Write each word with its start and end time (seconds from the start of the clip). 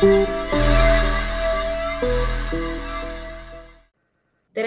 tere 0.00 0.24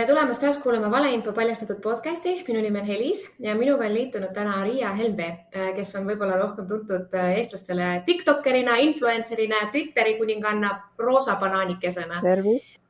tulemast 0.06 0.44
taas 0.46 0.60
kuulama 0.62 0.92
valeinfo 0.92 1.32
paljastatud 1.34 1.80
podcasti. 1.82 2.44
minu 2.48 2.62
nimi 2.62 2.80
on 2.80 2.86
Helis 2.86 3.36
ja 3.40 3.56
minuga 3.56 3.86
on 3.86 3.94
liitunud 3.94 4.34
täna 4.34 4.64
Riia 4.64 4.94
Helmvee, 4.94 5.38
kes 5.76 5.96
on 5.96 6.06
võib-olla 6.06 6.38
rohkem 6.38 6.68
tuntud 6.68 7.14
eestlastele 7.34 8.04
Tiktokerina, 8.06 8.78
influencerina, 8.78 9.56
Twitteri 9.72 10.18
kuninganna, 10.22 10.82
roosa 10.98 11.36
banaanikesena. 11.42 12.22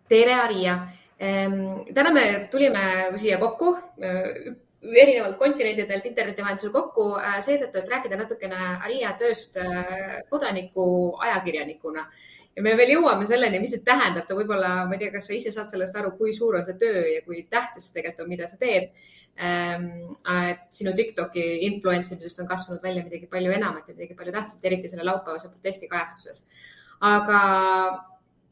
tere, 0.10 0.48
Riia. 0.48 0.80
täna 1.94 2.12
me 2.12 2.48
tulime 2.52 3.12
siia 3.16 3.38
kokku 3.38 3.78
erinevalt 4.84 5.38
kontinentidelt 5.40 6.06
interneti 6.06 6.44
vahendusel 6.44 6.72
kokku 6.74 7.14
seetõttu, 7.46 7.80
et 7.80 7.92
rääkida 7.92 8.20
natukene 8.20 8.62
Aria 8.84 9.14
tööst 9.20 9.58
kodaniku 10.30 10.86
ajakirjanikuna 11.24 12.04
ja 12.56 12.64
me 12.66 12.76
veel 12.78 12.94
jõuame 12.96 13.26
selleni, 13.30 13.62
mis 13.64 13.74
see 13.74 13.84
tähendab, 13.86 14.28
ta 14.28 14.38
võib-olla, 14.38 14.84
ma 14.88 14.96
ei 14.96 15.02
tea, 15.02 15.14
kas 15.16 15.28
sa 15.30 15.36
ise 15.36 15.54
saad 15.54 15.72
sellest 15.72 15.96
aru, 15.98 16.14
kui 16.20 16.34
suur 16.36 16.60
on 16.60 16.66
see 16.68 16.78
töö 16.82 17.04
ja 17.10 17.24
kui 17.26 17.44
tähtis 17.50 17.88
see 17.88 17.98
tegelikult 17.98 18.26
on, 18.26 18.32
mida 18.34 18.50
sa 18.50 18.60
teed. 18.62 18.92
et 19.34 20.66
sinu 20.78 20.92
Tiktoki 20.94 21.44
influence 21.66 22.14
imisest 22.14 22.44
on 22.44 22.48
kasvanud 22.48 22.84
välja 22.84 23.02
midagi 23.04 23.26
palju 23.32 23.52
enamat 23.56 23.88
ja 23.90 23.96
midagi 23.96 24.14
palju 24.14 24.34
tähtsat, 24.36 24.66
eriti 24.70 24.92
selle 24.92 25.08
laupäevase 25.08 25.50
protesti 25.50 25.90
kajastuses. 25.90 26.46
aga 27.02 27.40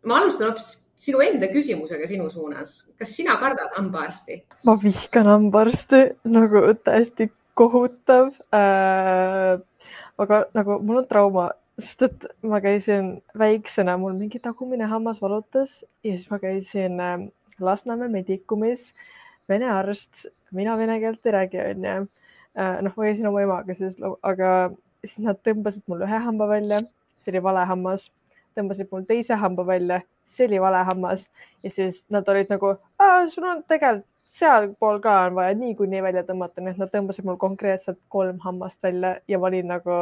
ma 0.05 0.21
alustan 0.21 0.51
hoopis 0.51 0.69
sinu 1.01 1.21
enda 1.25 1.49
küsimusega 1.51 2.07
sinu 2.07 2.29
suunas. 2.29 2.93
kas 2.99 3.15
sina 3.17 3.37
kardad 3.41 3.73
hambaarsti? 3.77 4.43
ma 4.65 4.77
vihkan 4.83 5.29
hambaarsti 5.33 6.03
nagu 6.23 6.67
täiesti 6.83 7.31
kohutav 7.53 8.33
äh,. 8.53 9.59
aga 10.17 10.45
nagu 10.53 10.79
mul 10.79 11.03
on 11.03 11.07
trauma 11.07 11.49
sest 11.81 12.05
et 12.05 12.25
ma 12.45 12.59
käisin 12.61 13.15
väiksena, 13.37 13.97
mul 13.97 14.13
mingi 14.17 14.39
tagumine 14.39 14.87
hammas 14.89 15.21
valutas 15.21 15.81
ja 16.03 16.15
siis 16.15 16.29
ma 16.29 16.39
käisin 16.39 16.99
ähm, 16.99 17.27
Lasnamäe 17.61 18.09
Medikumis, 18.09 18.87
vene 19.49 19.69
arst, 19.69 20.25
mina 20.51 20.77
vene 20.77 20.97
keelt 20.99 21.25
ei 21.25 21.35
räägi, 21.35 21.59
onju. 21.61 22.07
Äh, 22.57 22.79
noh, 22.81 22.95
ma 22.95 23.05
käisin 23.05 23.27
oma 23.29 23.43
emaga 23.43 23.75
siis, 23.77 23.97
aga 24.23 24.71
siis 25.05 25.21
nad 25.25 25.39
tõmbasid 25.45 25.85
mul 25.87 26.03
ühe 26.05 26.21
hamba 26.25 26.49
välja, 26.49 26.81
see 27.21 27.33
oli 27.33 27.43
vale 27.45 27.65
hammas, 27.69 28.09
tõmbasid 28.57 28.89
mul 28.91 29.03
teise 29.09 29.37
hamba 29.39 29.65
välja, 29.67 30.01
see 30.25 30.47
oli 30.47 30.61
vale 30.61 30.83
hammas 30.87 31.27
ja 31.63 31.71
siis 31.71 32.03
nad 32.09 32.27
olid 32.29 32.51
nagu, 32.51 32.75
sul 33.29 33.47
on 33.47 33.63
tegelikult 33.67 34.07
sealpool 34.31 34.99
ka 35.03 35.13
on 35.27 35.35
vaja 35.35 35.55
niikuinii 35.59 36.01
välja 36.03 36.23
tõmmata, 36.27 36.63
nii 36.63 36.73
et 36.75 36.79
nad 36.79 36.91
tõmbasid 36.93 37.27
mul 37.27 37.37
konkreetselt 37.39 37.99
kolm 38.13 38.39
hammast 38.45 38.79
välja 38.83 39.17
ja 39.27 39.39
ma 39.39 39.49
olin 39.49 39.67
nagu 39.73 39.97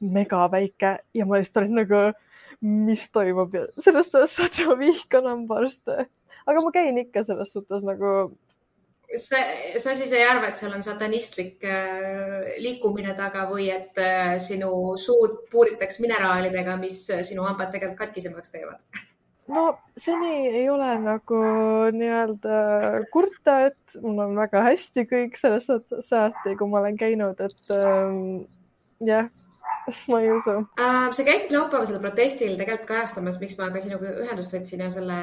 mega 0.00 0.46
väike 0.52 0.96
ja 1.14 1.26
ma 1.28 1.40
lihtsalt 1.40 1.62
olin 1.62 1.76
nagu, 1.82 2.02
mis 2.64 3.04
toimub 3.12 3.54
ja 3.54 3.66
sellest 3.84 4.16
ajast 4.16 4.40
saati 4.40 4.64
ma 4.68 4.78
vihkan 4.80 5.28
hambaarste. 5.28 6.06
aga 6.46 6.62
ma 6.64 6.72
käin 6.72 6.98
ikka 7.04 7.24
selles 7.24 7.52
suhtes 7.52 7.84
nagu. 7.84 8.32
Sa, 9.14 9.40
sa 9.78 9.94
siis 9.94 10.12
ei 10.16 10.24
arva, 10.26 10.50
et 10.50 10.58
seal 10.58 10.74
on 10.74 10.84
satanistlik 10.84 11.64
äh, 11.66 12.56
liikumine 12.62 13.14
taga 13.18 13.46
või 13.50 13.68
et 13.74 13.98
äh, 14.02 14.36
sinu 14.42 14.96
suud 15.00 15.44
puuritakse 15.52 16.02
mineraalidega, 16.04 16.78
mis 16.80 17.04
sinu 17.28 17.46
hambad 17.46 17.70
tegelikult 17.74 18.06
katkisemaks 18.06 18.54
teevad? 18.54 18.82
no 19.48 19.78
seni 19.96 20.48
ei 20.48 20.68
ole 20.70 20.90
nagu 21.04 21.40
nii-öelda 21.94 22.58
kurta, 23.12 23.58
et 23.70 23.98
mul 24.02 24.18
on 24.24 24.36
väga 24.38 24.64
hästi 24.70 25.06
kõik 25.10 25.38
selles 25.40 25.68
suhtes 25.70 26.08
saati, 26.10 26.56
kui 26.58 26.70
ma 26.70 26.82
olen 26.82 26.98
käinud, 27.00 27.40
et 27.46 27.74
ähm, 27.78 28.46
jah, 29.06 29.28
ma 30.10 30.22
ei 30.22 30.32
usu 30.34 30.58
äh,. 30.82 31.12
sa 31.14 31.26
käisid 31.26 31.54
laupäevasel 31.54 32.02
protestil 32.02 32.56
tegelikult 32.58 32.88
kajastamas, 32.90 33.38
miks 33.42 33.58
ma 33.60 33.70
ka 33.74 33.84
sinuga 33.84 34.16
ühendust 34.24 34.56
võtsin 34.56 34.82
ja 34.82 34.90
selle 34.94 35.20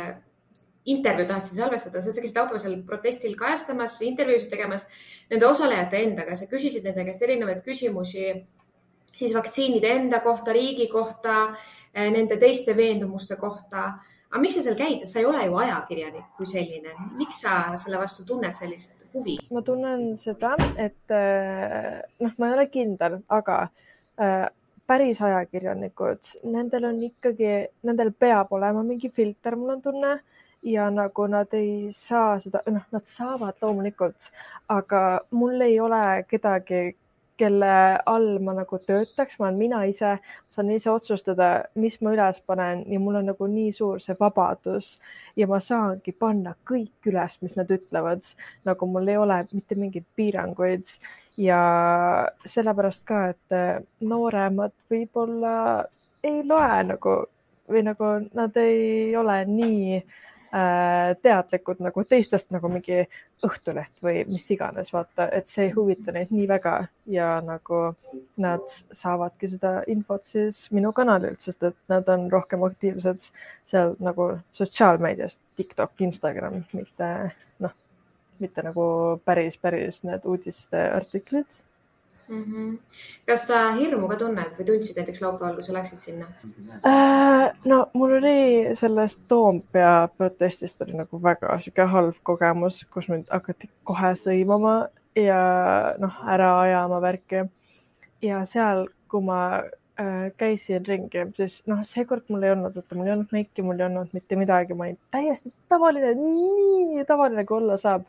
intervjuu 0.85 1.27
tahtsin 1.27 1.57
salvestada, 1.57 2.01
sa 2.01 2.21
käisid 2.21 2.37
laupäevasel 2.37 2.75
protestil 2.87 3.37
kajastamas, 3.39 4.01
intervjuusid 4.03 4.51
tegemas 4.51 4.87
nende 5.31 5.47
osalejate 5.47 6.01
endaga, 6.03 6.35
sa 6.35 6.49
küsisid 6.51 6.83
nende 6.87 7.05
käest 7.07 7.23
erinevaid 7.23 7.63
küsimusi 7.65 8.27
siis 9.13 9.35
vaktsiinide 9.35 9.91
enda 9.93 10.19
kohta, 10.19 10.53
riigi 10.53 10.87
kohta, 10.91 11.53
nende 11.93 12.37
teiste 12.41 12.75
veendumuste 12.77 13.37
kohta. 13.37 13.91
Aga 14.33 14.41
miks 14.41 14.57
sa 14.57 14.63
seal 14.65 14.77
käid, 14.79 15.03
sa 15.05 15.19
ei 15.21 15.27
ole 15.29 15.43
ju 15.45 15.57
ajakirjanik 15.61 16.31
kui 16.37 16.47
selline, 16.49 16.95
miks 17.19 17.43
sa 17.43 17.75
selle 17.77 17.99
vastu 18.01 18.25
tunned 18.25 18.57
sellist 18.57 19.03
huvi? 19.13 19.35
ma 19.53 19.61
tunnen 19.61 20.15
seda, 20.17 20.55
et 20.81 21.13
äh, 21.13 21.99
noh, 22.17 22.33
ma 22.41 22.49
ei 22.49 22.55
ole 22.55 22.65
kindel, 22.73 23.19
aga 23.29 23.59
äh, 24.17 24.47
päris 24.89 25.21
ajakirjanikud, 25.21 26.33
nendel 26.49 26.89
on 26.89 26.97
ikkagi, 27.05 27.51
nendel 27.85 28.09
peab 28.17 28.57
olema 28.57 28.81
mingi 28.87 29.13
filter, 29.13 29.53
mul 29.59 29.75
on 29.75 29.85
tunne 29.85 30.15
ja 30.63 30.89
nagu 30.89 31.27
nad 31.27 31.53
ei 31.53 31.91
saa 31.91 32.39
seda, 32.39 32.63
noh, 32.71 32.83
nad 32.91 33.05
saavad 33.07 33.59
loomulikult, 33.61 34.29
aga 34.71 35.21
mul 35.31 35.61
ei 35.61 35.79
ole 35.79 36.23
kedagi, 36.29 36.93
kelle 37.37 37.99
all 38.05 38.37
ma 38.45 38.53
nagu 38.53 38.77
töötaks, 38.79 39.39
ma 39.39 39.47
olen 39.47 39.57
mina 39.57 39.79
ise, 39.89 40.13
saan 40.53 40.69
ise 40.71 40.91
otsustada, 40.91 41.49
mis 41.75 41.97
ma 42.01 42.13
üles 42.13 42.39
panen 42.47 42.83
ja 42.91 42.99
mul 43.01 43.17
on 43.19 43.31
nagu 43.31 43.47
nii 43.49 43.71
suur 43.73 43.99
see 44.03 44.15
vabadus 44.19 44.93
ja 45.39 45.47
ma 45.49 45.59
saangi 45.59 46.13
panna 46.13 46.53
kõik 46.69 47.09
üles, 47.09 47.39
mis 47.41 47.57
nad 47.59 47.71
ütlevad, 47.73 48.23
nagu 48.69 48.87
mul 48.87 49.09
ei 49.09 49.17
ole 49.17 49.41
mitte 49.51 49.75
mingeid 49.79 50.05
piiranguid 50.15 50.95
ja 51.41 51.61
sellepärast 52.45 53.07
ka, 53.09 53.23
et 53.33 54.03
nooremad 54.05 54.75
võib-olla 54.93 55.55
ei 56.23 56.43
loe 56.45 56.83
nagu 56.93 57.17
või 57.73 57.81
nagu 57.87 58.13
nad 58.37 58.61
ei 58.61 59.15
ole 59.17 59.41
nii 59.49 59.97
äh, 59.97 60.05
Äh, 60.05 60.31
teadlikud 60.53 61.79
nagu 61.81 62.03
teistest 62.05 62.51
nagu 62.53 62.69
mingi 62.69 63.03
Õhtuleht 63.43 64.03
või 64.05 64.21
mis 64.29 64.45
iganes, 64.53 64.91
vaata, 64.93 65.25
et 65.33 65.49
see 65.49 65.65
ei 65.65 65.71
huvita 65.73 66.13
neid 66.13 66.29
nii 66.31 66.45
väga 66.47 66.75
ja 67.09 67.29
nagu 67.43 67.79
nad 68.39 68.67
saavadki 68.93 69.49
seda 69.55 69.73
infot 69.91 70.29
siis 70.29 70.67
minu 70.71 70.93
kanalilt, 70.93 71.41
sest 71.41 71.65
et 71.67 71.77
nad 71.91 72.07
on 72.13 72.29
rohkem 72.31 72.63
aktiivsed 72.69 73.25
seal 73.65 73.97
nagu 74.03 74.29
sotsiaalmeedias, 74.53 75.39
TikTok, 75.57 75.97
Instagram, 76.05 76.61
mitte 76.77 77.09
noh, 77.65 77.73
mitte 78.43 78.63
nagu 78.69 78.87
päris, 79.25 79.57
päris 79.57 80.03
need 80.05 80.29
uudisteartiklid 80.29 81.63
mm. 82.27 82.43
-hmm. 82.43 82.77
kas 83.27 83.47
sa 83.47 83.59
hirmu 83.77 84.07
ka 84.07 84.15
tunned 84.15 84.57
või 84.57 84.65
tundsid 84.65 84.97
näiteks 84.97 85.21
laupäeval, 85.21 85.55
kui 85.55 85.63
sa 85.63 85.73
läksid 85.73 85.97
sinna 85.97 86.25
äh,? 86.85 87.51
no 87.65 87.85
mul 87.93 88.17
oli 88.17 88.75
sellest 88.79 89.19
Toompea 89.27 90.09
protestist 90.17 90.81
oli 90.81 90.97
nagu 90.97 91.23
väga 91.23 91.59
sihuke 91.59 91.85
halb 91.95 92.19
kogemus, 92.23 92.85
kus 92.93 93.07
mind 93.09 93.31
hakati 93.31 93.69
kohe 93.83 94.15
sõimama 94.25 94.75
ja 95.15 95.39
noh, 95.99 96.19
ära 96.29 96.59
ajama 96.61 96.99
värki. 97.01 97.45
ja 98.23 98.43
seal, 98.47 98.85
kui 99.11 99.21
ma 99.21 99.39
äh, 99.99 100.31
käisin 100.39 100.85
ringi, 100.87 101.25
siis 101.37 101.61
noh, 101.67 101.81
seekord 101.87 102.29
mul 102.31 102.43
ei 102.43 102.53
olnud, 102.55 102.75
vaata, 102.75 102.95
mul 102.95 103.09
ei 103.09 103.15
olnud 103.17 103.33
meiki, 103.35 103.65
mul 103.65 103.79
ei 103.79 103.85
olnud 103.89 104.13
mitte 104.15 104.37
midagi, 104.39 104.73
ma 104.73 104.87
olin 104.87 104.99
täiesti 105.11 105.51
tavaline, 105.69 106.13
nii 106.19 107.03
tavaline 107.07 107.45
kui 107.45 107.57
olla 107.57 107.77
saab. 107.77 108.05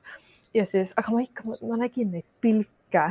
ja 0.54 0.66
siis, 0.66 0.92
aga 0.96 1.10
ma 1.10 1.24
ikka, 1.24 1.48
ma 1.66 1.80
nägin 1.80 2.12
neid 2.14 2.26
pilke 2.40 3.08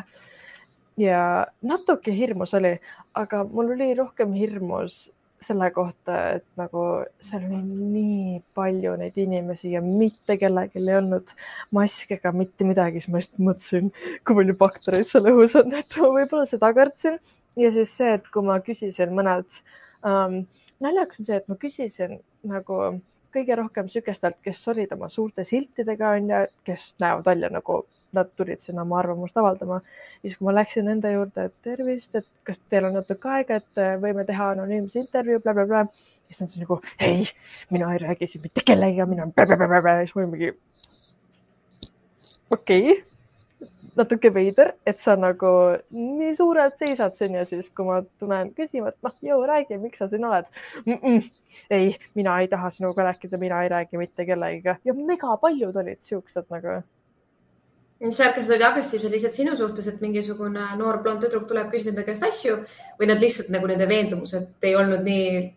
ja 1.00 1.46
natuke 1.66 2.14
hirmus 2.16 2.54
oli, 2.58 2.78
aga 3.18 3.44
mul 3.50 3.74
oli 3.76 3.94
rohkem 3.98 4.34
hirmus 4.38 5.08
selle 5.44 5.70
kohta, 5.76 6.18
et 6.38 6.46
nagu 6.60 6.84
seal 7.24 7.44
oli 7.50 7.60
nii 7.68 8.38
palju 8.56 8.96
neid 9.00 9.18
inimesi 9.20 9.74
ja 9.74 9.82
mitte 9.84 10.38
kellelgi 10.40 10.80
ei 10.80 10.96
olnud 10.98 11.34
maski 11.76 12.18
ega 12.18 12.32
mitte 12.36 12.68
midagi, 12.68 13.02
siis 13.04 13.12
ma 13.12 13.20
lihtsalt 13.20 13.46
mõtlesin, 13.50 13.90
kui 14.24 14.40
palju 14.40 14.58
baktereid 14.60 15.10
seal 15.10 15.28
õhus 15.34 15.58
on, 15.60 15.76
et 15.76 15.98
ma 16.00 16.12
võib-olla 16.18 16.48
seda 16.50 16.72
kartsin. 16.78 17.20
ja 17.60 17.72
siis 17.76 17.98
see, 17.98 18.14
et 18.18 18.30
kui 18.34 18.46
ma 18.46 18.60
küsisin 18.66 19.12
mõnelt 19.18 19.60
ähm,, 20.08 20.46
naljakas 20.84 21.22
on 21.22 21.28
see, 21.28 21.42
et 21.42 21.52
ma 21.52 21.60
küsisin 21.60 22.22
nagu 22.48 22.80
kõige 23.34 23.58
rohkem 23.58 23.90
sihukestelt, 23.92 24.38
kes 24.46 24.62
olid 24.72 24.92
oma 24.96 25.10
suurte 25.10 25.46
siltidega 25.48 26.14
onju, 26.18 26.42
kes 26.68 26.94
näevad 27.04 27.28
välja 27.28 27.50
nagu 27.54 27.80
nad 28.14 28.32
tulid 28.38 28.62
sinna 28.62 28.86
oma 28.86 29.00
arvamust 29.02 29.38
avaldama. 29.38 29.82
siis, 30.22 30.38
kui 30.38 30.48
ma 30.48 30.56
läksin 30.56 30.86
nende 30.90 31.12
juurde, 31.12 31.48
et 31.50 31.56
tervist, 31.66 32.16
et 32.16 32.28
kas 32.48 32.62
teil 32.70 32.90
on 32.90 32.98
natuke 33.00 33.30
aega, 33.30 33.62
et 33.62 33.82
võime 34.02 34.26
teha 34.26 34.52
anonüümse 34.56 35.00
intervjuu 35.00 35.40
bla,, 35.40 35.54
blablabla. 35.54 36.12
siis 36.28 36.42
nad 36.42 36.60
nagu 36.66 36.80
ei, 37.00 37.26
mina 37.70 37.94
ei 37.94 38.04
räägi 38.06 38.28
siin 38.28 38.46
mitte 38.46 38.66
kellegagi, 38.66 39.10
mina 39.10 39.28
siis 40.04 40.16
ma 40.16 40.22
olin 40.22 40.32
mingi 40.38 40.54
okei 42.52 42.92
okay 42.92 43.13
natuke 44.00 44.32
veider, 44.34 44.74
et 44.88 45.00
sa 45.02 45.16
nagu 45.20 45.52
nii 45.94 46.34
suurelt 46.38 46.80
seisad 46.82 47.16
siin 47.18 47.38
ja 47.38 47.46
siis, 47.50 47.70
kui 47.76 47.86
ma 47.88 48.00
tulen 48.22 48.52
küsima, 48.58 48.92
et 48.94 49.06
noh, 49.06 49.14
jõu, 49.26 49.44
räägi, 49.50 49.78
miks 49.82 50.02
sa 50.02 50.10
siin 50.12 50.26
oled 50.26 50.50
mm. 50.86 50.98
-mm. 50.98 51.30
ei, 51.78 51.94
mina 52.16 52.40
ei 52.42 52.50
taha 52.52 52.72
sinuga 52.74 53.08
rääkida, 53.10 53.38
mina 53.38 53.64
ei 53.64 53.70
räägi 53.70 54.02
mitte 54.02 54.26
kellegiga 54.26 54.76
ja 54.86 54.94
mega 54.94 55.38
paljud 55.38 55.76
olid 55.76 56.02
siuksed 56.02 56.50
nagu. 56.50 56.82
kas 58.04 58.20
nad 58.20 58.50
olid 58.50 58.62
agressiivsed 58.62 59.12
lihtsalt 59.12 59.34
sinu 59.34 59.58
suhtes, 59.58 59.88
et 59.88 60.02
mingisugune 60.02 60.68
noor 60.78 61.02
blond 61.04 61.24
tüdruk 61.24 61.48
tuleb, 61.48 61.70
küsib 61.72 61.94
nende 61.94 62.04
käest 62.04 62.24
asju 62.24 62.58
või 63.00 63.08
nad 63.08 63.22
lihtsalt 63.22 63.50
nagu 63.50 63.68
nende 63.68 63.88
veendumused 63.88 64.70
ei 64.70 64.76
olnud 64.76 65.04
nii 65.04 65.54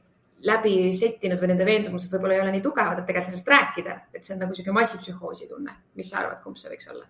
läbi 0.46 0.94
settinud 0.94 1.40
või 1.40 1.54
nende 1.54 1.64
veendumused 1.64 2.12
võib-olla 2.12 2.34
ei 2.34 2.40
ole 2.40 2.52
nii 2.52 2.62
tugevad, 2.62 2.98
et 2.98 3.06
tegelikult 3.06 3.32
sellest 3.32 3.48
rääkida, 3.48 4.00
et 4.14 4.24
see 4.24 4.34
on 4.34 4.42
nagu 4.44 4.52
niisugune 4.52 4.80
massipsühhoosi 4.80 5.48
tunne. 5.48 5.72
mis 5.94 6.10
sa 6.10 6.18
arvad, 6.18 6.42
kumb 6.44 6.56
see 6.60 6.70
võiks 6.70 6.92
olla? 6.92 7.06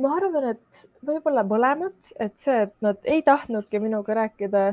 Ma 0.00 0.16
arvan, 0.16 0.48
et 0.54 0.82
võib-olla 1.04 1.44
mõlemad, 1.44 1.96
et 2.20 2.34
see, 2.40 2.64
et 2.66 2.74
nad 2.84 2.98
ei 3.04 3.22
tahtnudki 3.26 3.80
minuga 3.82 4.16
rääkida 4.22 4.64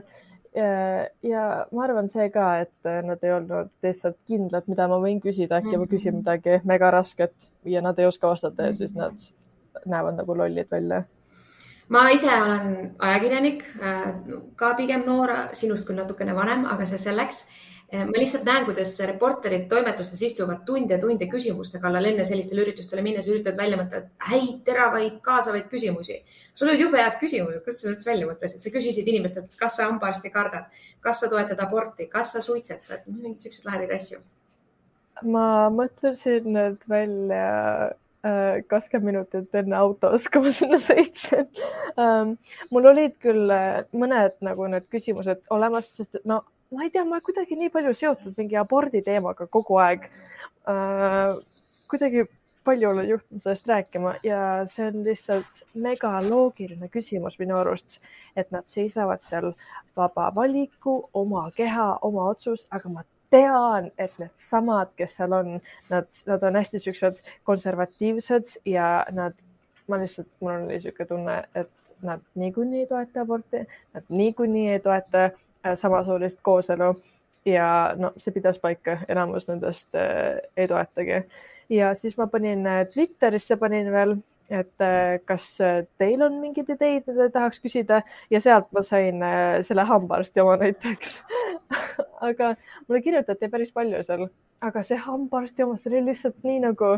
ja 0.55 1.43
ma 1.71 1.83
arvan 1.85 2.09
see 2.09 2.29
ka, 2.33 2.47
et 2.63 2.89
nad 3.05 3.21
ei 3.23 3.35
olnud 3.35 3.69
lihtsalt 3.85 4.17
kindlad, 4.27 4.65
mida 4.71 4.87
ma 4.89 4.97
võin 5.03 5.19
küsida, 5.21 5.59
äkki 5.61 5.77
ma 5.77 5.85
küsin 5.85 6.15
mhm. 6.15 6.23
midagi 6.23 6.61
mega 6.67 6.89
rasket 6.95 7.49
ja 7.69 7.83
nad 7.85 7.99
ei 7.99 8.09
oska 8.09 8.31
vastata 8.31 8.69
ja 8.69 8.73
siis 8.73 8.95
nad 8.97 9.19
näevad 9.85 10.17
nagu 10.17 10.37
lollid 10.37 10.71
välja 10.71 11.03
ma 11.89 12.05
ise 12.13 12.29
olen 12.29 12.91
ajakirjanik, 12.99 13.63
äh, 13.81 14.13
ka 14.55 14.73
pigem 14.77 15.05
noor, 15.07 15.33
sinust 15.57 15.87
küll 15.87 15.97
natukene 15.97 16.35
vanem, 16.37 16.65
aga 16.69 16.85
see 16.89 17.01
selleks. 17.01 17.47
Äh, 17.89 18.05
ma 18.05 18.21
lihtsalt 18.21 18.45
näen, 18.45 18.65
kuidas 18.67 18.91
reporterid 19.09 19.67
toimetustes 19.71 20.21
istuvad 20.27 20.61
tunde 20.65 20.93
ja 20.93 21.01
tunde 21.01 21.25
küsimuste 21.31 21.81
kallal 21.81 22.05
enne 22.11 22.25
sellistele 22.27 22.61
üritustele 22.67 23.01
minnes, 23.05 23.29
üritavad 23.31 23.57
välja 23.57 23.79
mõelda 23.79 24.01
häid, 24.29 24.59
teravaid, 24.67 25.15
kaasavaid 25.25 25.69
küsimusi. 25.71 26.19
sul 26.53 26.69
olid 26.69 26.83
jube 26.85 27.01
head 27.01 27.17
küsimused, 27.21 27.63
kuidas 27.65 27.81
sa 27.81 27.93
üldse 27.93 28.11
välja 28.11 28.27
mõtlesid? 28.29 28.61
sa 28.61 28.73
küsisid 28.75 29.09
inimestelt, 29.09 29.55
kas 29.57 29.79
sa 29.79 29.87
hambaarsti 29.87 30.33
kardad, 30.33 30.67
kas 31.01 31.23
sa 31.23 31.31
toetad 31.31 31.63
aborti, 31.65 32.05
kas 32.11 32.35
sa 32.35 32.43
suitsetad, 32.45 33.07
mingeid 33.07 33.41
siukseid 33.41 33.65
lahedaid 33.65 33.95
asju. 33.97 34.21
ma 35.23 35.47
mõtlesin 35.73 36.53
need 36.53 36.85
välja 36.89 37.97
Äh, 38.19 38.65
kakskümmend 38.67 39.13
minutit 39.13 39.53
enne 39.55 39.77
autos, 39.79 40.25
kui 40.27 40.41
ma 40.43 40.51
sinna 40.51 40.75
sõitsin 40.83 41.45
um,. 41.95 42.33
mul 42.67 42.89
olid 42.91 43.13
küll 43.23 43.47
äh, 43.55 43.85
mõned 43.95 44.33
nagu 44.43 44.65
need 44.67 44.89
küsimused 44.91 45.39
olemas, 45.55 45.87
sest 45.95 46.19
no 46.27 46.41
ma 46.71 46.83
ei 46.83 46.91
tea, 46.93 47.05
ma 47.05 47.21
kuidagi 47.25 47.57
nii 47.57 47.71
palju 47.73 47.93
seotud 47.97 48.35
mingi 48.37 48.57
abordi 48.59 49.01
teemaga 49.05 49.47
kogu 49.47 49.79
aeg 49.81 50.09
uh,. 50.69 51.39
kuidagi 51.89 52.25
palju 52.67 52.89
olen 52.89 53.07
juhtunud 53.09 53.41
sellest 53.43 53.67
rääkima 53.71 54.13
ja 54.23 54.41
see 54.69 54.87
on 54.87 55.03
lihtsalt 55.05 55.63
mega 55.73 56.11
loogiline 56.27 56.89
küsimus 56.93 57.39
minu 57.39 57.57
arust, 57.57 57.97
et 58.35 58.51
nad 58.51 58.67
seisavad 58.69 59.23
seal 59.25 59.53
vaba 59.97 60.29
valiku, 60.35 60.99
oma 61.13 61.47
keha, 61.55 61.87
oma 62.05 62.27
otsus, 62.33 62.67
aga 62.75 62.91
ma 62.93 63.05
tean, 63.33 63.89
et 63.97 64.13
needsamad, 64.21 64.93
kes 64.99 65.17
seal 65.17 65.33
on, 65.39 65.57
nad, 65.89 66.07
nad 66.29 66.45
on 66.45 66.61
hästi 66.61 66.83
siuksed 66.85 67.19
konservatiivsed 67.49 68.55
ja 68.69 68.89
nad, 69.15 69.37
ma 69.87 70.01
lihtsalt, 70.01 70.29
mul 70.41 70.55
on 70.55 70.69
niisugune 70.69 71.09
tunne, 71.09 71.37
et 71.55 71.71
nad 72.05 72.21
niikuinii 72.39 72.85
ei 72.85 72.89
toeta 72.93 73.25
aborti, 73.25 73.65
nad 73.97 74.13
niikuinii 74.21 74.69
ei 74.75 74.79
toeta 74.83 75.25
äh, 75.25 75.37
samasoolist 75.75 76.41
kooselu. 76.41 76.93
Ja 77.47 77.95
no 77.97 78.11
see 78.19 78.33
pidas 78.35 78.59
paika, 78.59 78.99
enamus 79.09 79.47
nendest 79.47 79.95
äh, 79.95 80.41
ei 80.57 80.67
toetagi. 80.67 81.23
ja 81.69 81.93
siis 81.95 82.17
ma 82.17 82.27
panin 82.27 82.67
äh, 82.67 82.85
Twitterisse 82.93 83.57
panin 83.57 83.91
veel 83.91 84.17
et 84.49 84.81
kas 85.29 85.45
teil 86.01 86.21
on 86.25 86.39
mingeid 86.41 86.71
ideid, 86.73 87.03
mida 87.05 87.27
tahaks 87.29 87.59
küsida? 87.61 87.99
Ja 88.33 88.39
sealt 88.41 88.71
ma 88.73 88.81
sain 88.81 89.21
selle 89.61 89.83
hambaarsti 89.85 90.41
oma 90.41 90.55
näiteks. 90.57 91.19
Aga 92.27 92.55
mulle 92.87 93.01
kirjutati 93.05 93.49
päris 93.53 93.69
palju 93.71 94.01
seal, 94.07 94.25
aga 94.65 94.83
see 94.83 94.97
hambaarsti 94.99 95.63
oma, 95.65 95.77
see 95.79 95.91
oli 95.91 96.01
lihtsalt 96.09 96.37
nii 96.47 96.59
nagu, 96.65 96.91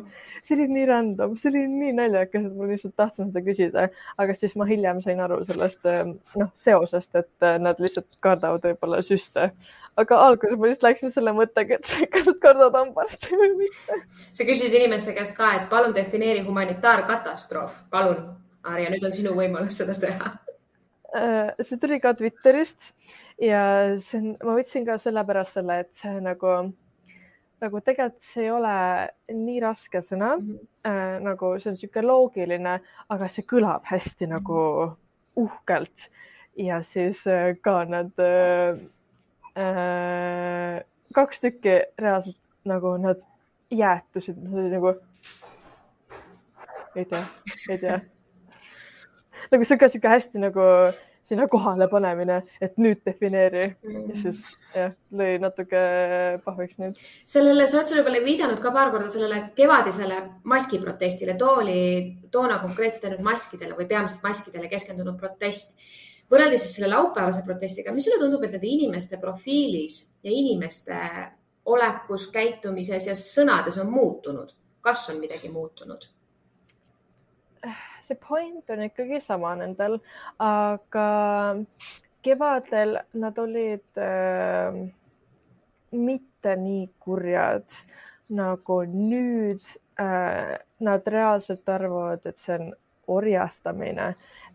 see 0.46 0.58
oli 0.58 0.68
nii 0.72 0.86
random, 0.90 1.36
see 1.40 1.52
oli 1.52 1.64
nii 1.70 1.94
naljakas, 2.00 2.48
et 2.50 2.58
ma 2.58 2.70
lihtsalt 2.70 2.96
tahtsin 3.00 3.30
seda 3.30 3.44
küsida, 3.46 3.88
aga 4.24 4.36
siis 4.38 4.56
ma 4.60 4.68
hiljem 4.70 5.02
sain 5.06 5.22
aru 5.24 5.40
sellest 5.48 5.90
noh, 6.42 6.52
seosest, 6.66 7.16
et 7.22 7.48
nad 7.62 7.82
lihtsalt 7.84 8.20
kardavad 8.24 8.66
võib-olla 8.70 9.02
süste. 9.06 9.52
aga 10.02 10.22
alguses 10.28 10.58
ma 10.58 10.70
lihtsalt 10.70 10.90
läksin 10.90 11.16
selle 11.16 11.36
mõttega, 11.38 11.80
et 11.80 11.96
kas 12.14 12.30
nad 12.30 12.40
kardavad 12.44 12.80
hambaarsti 12.82 13.42
või 13.44 13.52
mitte. 13.64 14.04
sa 14.34 14.48
küsisid 14.48 14.80
inimeste 14.82 15.18
käest 15.18 15.38
ka, 15.38 15.56
et 15.60 15.68
palun 15.74 15.96
defineeri 15.98 16.46
humanitaarkatastroof, 16.48 17.84
palun, 17.94 18.32
Arja, 18.62 18.92
nüüd 18.94 19.02
on 19.08 19.14
sinu 19.14 19.32
võimalus 19.34 19.80
seda 19.82 19.96
teha 19.98 20.36
Äh, 21.12 21.52
see 21.60 21.76
tuli 21.76 22.00
ka 22.00 22.14
Twitterist 22.16 22.94
ja 23.44 23.62
see 24.00 24.20
on, 24.22 24.28
ma 24.48 24.54
võtsin 24.56 24.86
ka 24.88 24.96
sellepärast 25.02 25.58
selle, 25.58 25.82
et 25.84 25.90
see 26.00 26.22
nagu, 26.24 26.54
nagu 27.62 27.82
tegelikult 27.82 28.26
see 28.26 28.48
ei 28.48 28.52
ole 28.52 28.74
nii 29.34 29.60
raske 29.62 30.02
sõna 30.02 30.34
mm, 30.38 30.48
-hmm. 30.48 30.68
äh, 30.90 31.20
nagu 31.22 31.54
see 31.60 31.70
on 31.72 31.78
niisugune 31.78 32.08
loogiline, 32.08 32.80
aga 33.10 33.28
see 33.30 33.46
kõlab 33.46 33.86
hästi 33.86 34.26
-hmm. 34.26 34.34
nagu 34.34 34.62
uhkelt 35.36 36.10
ja 36.58 36.82
siis 36.84 37.28
äh, 37.28 37.56
ka 37.62 37.86
nad 37.86 38.12
äh, 38.20 38.80
äh, 39.58 40.84
kaks 41.14 41.42
tükki 41.42 41.82
reaalselt 42.00 42.38
nagu 42.66 42.98
nad 42.98 43.22
jäätusid, 43.72 44.38
nagu 44.72 44.96
ei 46.96 47.06
tea, 47.06 47.24
ei 47.70 47.78
tea 47.78 48.00
nagu 49.52 49.66
see 49.66 49.76
on 49.76 49.80
ka 49.80 49.88
sihuke 49.88 50.12
hästi 50.12 50.44
nagu 50.44 50.66
sinna 51.32 51.48
kohale 51.52 51.88
panemine, 51.92 52.42
et 52.64 52.78
nüüd 52.82 53.02
defineeri 53.08 53.64
mm. 53.72 54.04
ja 54.12 54.20
siis 54.20 54.44
jah, 54.76 54.94
lõi 55.16 55.38
natuke 55.42 55.82
pahviks 56.46 56.80
nüüd. 56.82 57.00
sellele, 57.30 57.68
sa 57.72 57.80
oled 57.80 57.92
sulle 57.92 58.24
viidanud 58.26 58.60
ka 58.64 58.74
paar 58.76 58.92
korda 58.94 59.10
sellele 59.12 59.42
kevadisele 59.56 60.20
maskiprotestile, 60.52 61.38
too 61.40 61.58
oli 61.64 61.82
toona 62.34 62.60
konkreetselt 62.64 63.10
ainult 63.10 63.26
maskidele 63.32 63.78
või 63.80 63.88
peamiselt 63.90 64.24
maskidele 64.28 64.72
keskendunud 64.72 65.20
protest. 65.20 65.78
võrreldes 66.32 66.66
siis 66.66 66.80
selle 66.80 66.92
laupäevase 66.92 67.44
protestiga, 67.48 67.94
mis 67.96 68.08
sulle 68.08 68.20
tundub, 68.20 68.44
et 68.44 68.56
nende 68.56 68.68
inimeste 68.68 69.20
profiilis 69.20 70.02
ja 70.24 70.32
inimeste 70.32 70.98
olekus, 71.72 72.28
käitumises 72.34 73.08
ja 73.08 73.16
sõnades 73.16 73.80
on 73.80 73.92
muutunud? 73.92 74.58
kas 74.82 75.10
on 75.14 75.20
midagi 75.22 75.50
muutunud? 75.50 76.08
See 78.02 78.18
point 78.28 78.70
on 78.70 78.84
ikkagi 78.88 79.22
sama 79.22 79.56
nendel, 79.60 80.00
aga 80.40 81.08
kevadel 82.26 82.98
nad 83.14 83.38
olid 83.42 84.02
äh, 84.02 84.82
mitte 85.92 86.56
nii 86.56 86.90
kurjad 87.00 87.82
nagu 88.30 88.84
nüüd 88.90 89.64
äh,. 90.00 90.58
Nad 90.82 91.06
reaalselt 91.06 91.70
arvavad, 91.70 92.24
et 92.26 92.40
see 92.42 92.56
on 92.58 92.72
orjastamine, 93.14 94.08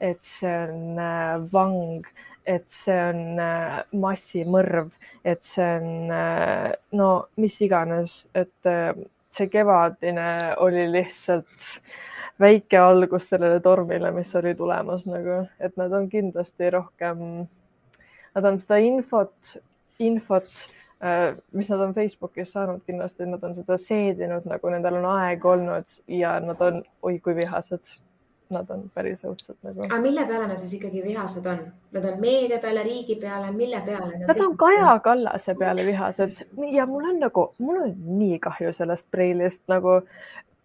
et 0.03 0.25
see 0.27 0.51
on 0.51 0.99
äh, 0.99 1.45
vang, 1.53 2.09
et 2.47 2.65
see 2.71 2.97
on 3.11 3.39
äh, 3.43 3.77
massimõrv, 3.95 4.95
et 5.23 5.47
see 5.47 5.69
on 5.77 6.11
äh, 6.11 6.73
no 6.99 7.11
mis 7.39 7.61
iganes, 7.63 8.17
et 8.35 8.71
äh, 8.71 8.91
see 9.35 9.47
kevadine 9.53 10.27
oli 10.67 10.87
lihtsalt 10.91 11.71
väike 12.41 12.79
algus 12.79 13.29
sellele 13.31 13.61
tormile, 13.65 14.11
mis 14.13 14.35
oli 14.37 14.55
tulemas 14.55 15.07
nagu, 15.09 15.43
et 15.61 15.77
nad 15.81 15.93
on 15.97 16.09
kindlasti 16.13 16.71
rohkem, 16.75 17.21
nad 18.37 18.49
on 18.51 18.59
seda 18.61 18.81
infot, 18.85 19.57
infot, 19.99 20.51
äh, 21.01 21.37
mis 21.57 21.71
nad 21.73 21.87
on 21.89 21.95
Facebookis 21.97 22.53
saanud 22.57 22.83
kindlasti, 22.87 23.29
nad 23.31 23.45
on 23.45 23.55
seda 23.57 23.79
seedinud, 23.81 24.49
nagu 24.49 24.73
nendel 24.75 25.01
on 25.01 25.09
aega 25.17 25.55
olnud 25.55 25.97
ja 26.13 26.37
nad 26.45 26.61
on, 26.61 26.83
oi 27.03 27.19
kui 27.25 27.37
vihased 27.41 27.97
nad 28.51 28.69
on 28.71 28.85
päris 28.95 29.25
õudsed 29.27 29.57
nagu. 29.67 29.83
aga 29.89 29.99
mille 30.03 30.23
peale 30.29 30.47
nad 30.47 30.61
siis 30.63 30.77
ikkagi 30.79 31.03
vihased 31.03 31.47
on? 31.51 31.65
Nad 31.97 32.05
on 32.07 32.21
meedia 32.23 32.61
peale, 32.63 32.85
riigi 32.87 33.17
peale, 33.19 33.51
mille 33.55 33.81
peale? 33.87 34.21
Nad 34.23 34.43
on 34.43 34.57
Kaja 34.61 34.93
Kallase 35.03 35.57
peale 35.59 35.87
vihased 35.87 36.45
ja 36.73 36.87
mul 36.87 37.09
on 37.11 37.21
nagu, 37.25 37.49
mul 37.59 37.83
on 37.83 37.95
nii 38.21 38.39
kahju 38.45 38.73
sellest 38.77 39.09
preilist 39.11 39.65
nagu 39.73 39.99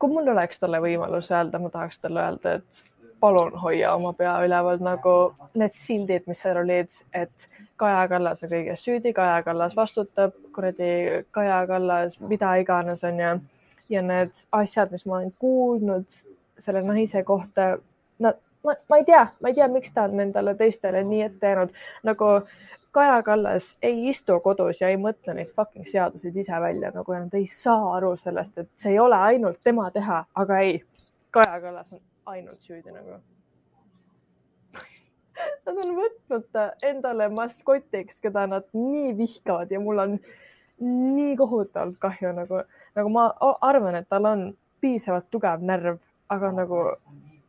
kui 0.02 0.10
mul 0.10 0.32
oleks 0.34 0.60
talle 0.60 0.82
võimalus 0.82 1.30
öelda, 1.32 1.60
ma 1.62 1.70
tahaks 1.70 2.02
talle 2.02 2.24
öelda, 2.24 2.56
et 2.58 2.84
palun 3.22 3.54
hoia 3.62 3.94
oma 3.94 4.14
pea 4.18 4.34
üleval 4.46 4.82
nagu 4.82 5.16
need 5.62 5.78
sildid, 5.78 6.26
mis 6.30 6.42
seal 6.42 6.58
olid, 6.64 6.90
et 7.14 7.50
Kaja 7.82 8.08
Kallas 8.10 8.42
on 8.44 8.50
kõiges 8.50 8.86
süüdi, 8.86 9.14
Kaja 9.14 9.42
Kallas 9.46 9.76
vastutab, 9.78 10.34
kuradi 10.56 11.22
Kaja 11.38 11.62
Kallas, 11.70 12.18
mida 12.22 12.56
iganes 12.62 13.06
on 13.08 13.22
ju. 13.22 13.34
ja 13.92 14.02
need 14.02 14.32
asjad, 14.56 14.92
mis 14.92 15.06
ma 15.06 15.18
olen 15.18 15.34
kuulnud 15.40 16.06
selle 16.64 16.82
naise 16.86 17.24
kohta, 17.28 17.74
nad, 18.24 18.38
ma, 18.64 18.76
ma 18.90 19.00
ei 19.02 19.06
tea, 19.06 19.26
ma 19.42 19.52
ei 19.52 19.58
tea, 19.58 19.68
miks 19.68 19.92
ta 19.92 20.06
on 20.08 20.16
nendele 20.18 20.56
teistele 20.56 21.04
nii 21.04 21.26
ette 21.28 21.52
jäänud 21.52 21.74
nagu 22.08 22.30
Kaja 22.92 23.24
Kallas 23.24 23.78
ei 23.82 24.10
istu 24.10 24.40
kodus 24.44 24.82
ja 24.82 24.90
ei 24.92 24.98
mõtle 25.00 25.34
neid 25.36 25.52
fucking 25.56 25.88
seaduseid 25.88 26.36
ise 26.36 26.58
välja, 26.60 26.92
nagu 26.92 27.14
nad 27.16 27.34
ei 27.40 27.46
saa 27.48 27.94
aru 27.96 28.16
sellest, 28.20 28.58
et 28.58 28.70
see 28.82 28.92
ei 28.92 29.00
ole 29.00 29.16
ainult 29.16 29.62
tema 29.64 29.86
teha, 29.96 30.26
aga 30.36 30.58
ei, 30.66 30.82
Kaja 31.32 31.62
Kallas 31.64 31.94
on 31.96 32.02
ainult 32.34 32.60
süüdi 32.68 32.92
nagu. 32.92 33.22
Nad 35.66 35.80
on 35.86 35.96
võtnud 36.02 36.60
endale 36.90 37.30
maskotiks, 37.32 38.20
keda 38.20 38.44
nad 38.52 38.68
nii 38.76 39.14
vihkavad 39.18 39.72
ja 39.72 39.80
mul 39.80 40.04
on 40.04 40.18
nii 40.82 41.38
kohutavalt 41.40 41.96
kahju 42.04 42.34
nagu, 42.36 42.64
nagu 43.00 43.14
ma 43.14 43.30
arvan, 43.62 43.96
et 44.02 44.10
tal 44.12 44.28
on 44.28 44.44
piisavalt 44.84 45.30
tugev 45.32 45.64
närv, 45.64 46.02
aga 46.30 46.52
nagu 46.60 46.84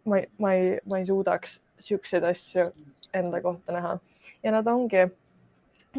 ma 0.07 0.23
ei, 0.23 0.31
ma 0.39 0.55
ei, 0.55 0.71
ma 0.93 1.03
ei 1.03 1.11
suudaks 1.11 1.59
siukseid 1.83 2.25
asju 2.31 2.71
enda 3.15 3.43
kohta 3.43 3.75
näha 3.75 3.99
ja 4.43 4.53
nad 4.55 4.67
ongi 4.67 5.07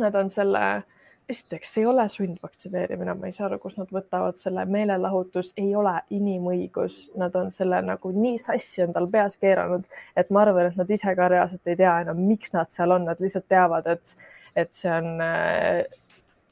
Nad 0.02 0.16
on 0.18 0.30
selle 0.34 0.84
esiteks 1.30 1.78
ei 1.78 1.86
ole 1.86 2.04
sundvaktsineerimine, 2.10 3.14
ma 3.14 3.30
ei 3.30 3.36
saa 3.36 3.48
aru, 3.48 3.60
kust 3.64 3.80
nad 3.80 3.92
võtavad 3.94 4.38
selle, 4.40 4.66
meelelahutus 4.70 5.54
ei 5.58 5.72
ole 5.76 5.96
inimõigus, 6.14 7.06
nad 7.20 7.36
on 7.40 7.52
selle 7.56 7.80
nagu 7.86 8.12
nii 8.12 8.40
sassi 8.42 8.84
endal 8.84 9.08
peas 9.12 9.38
keeranud, 9.42 9.88
et 10.20 10.32
ma 10.34 10.44
arvan, 10.44 10.70
et 10.70 10.80
nad 10.80 10.92
ise 10.92 11.16
ka 11.16 11.30
reaalselt 11.32 11.72
ei 11.72 11.80
tea 11.80 11.96
enam, 12.04 12.24
miks 12.28 12.54
nad 12.56 12.72
seal 12.74 12.96
on, 12.96 13.08
nad 13.08 13.22
lihtsalt 13.24 13.48
teavad, 13.52 13.88
et, 13.96 14.16
et 14.60 14.74
see 14.76 14.92
on 14.92 15.24
äh, 15.24 15.84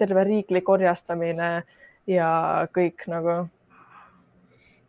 terve 0.01 0.23
riiklik 0.27 0.69
orjastamine 0.69 1.49
ja 2.09 2.29
kõik 2.73 3.05
nagu. 3.11 3.41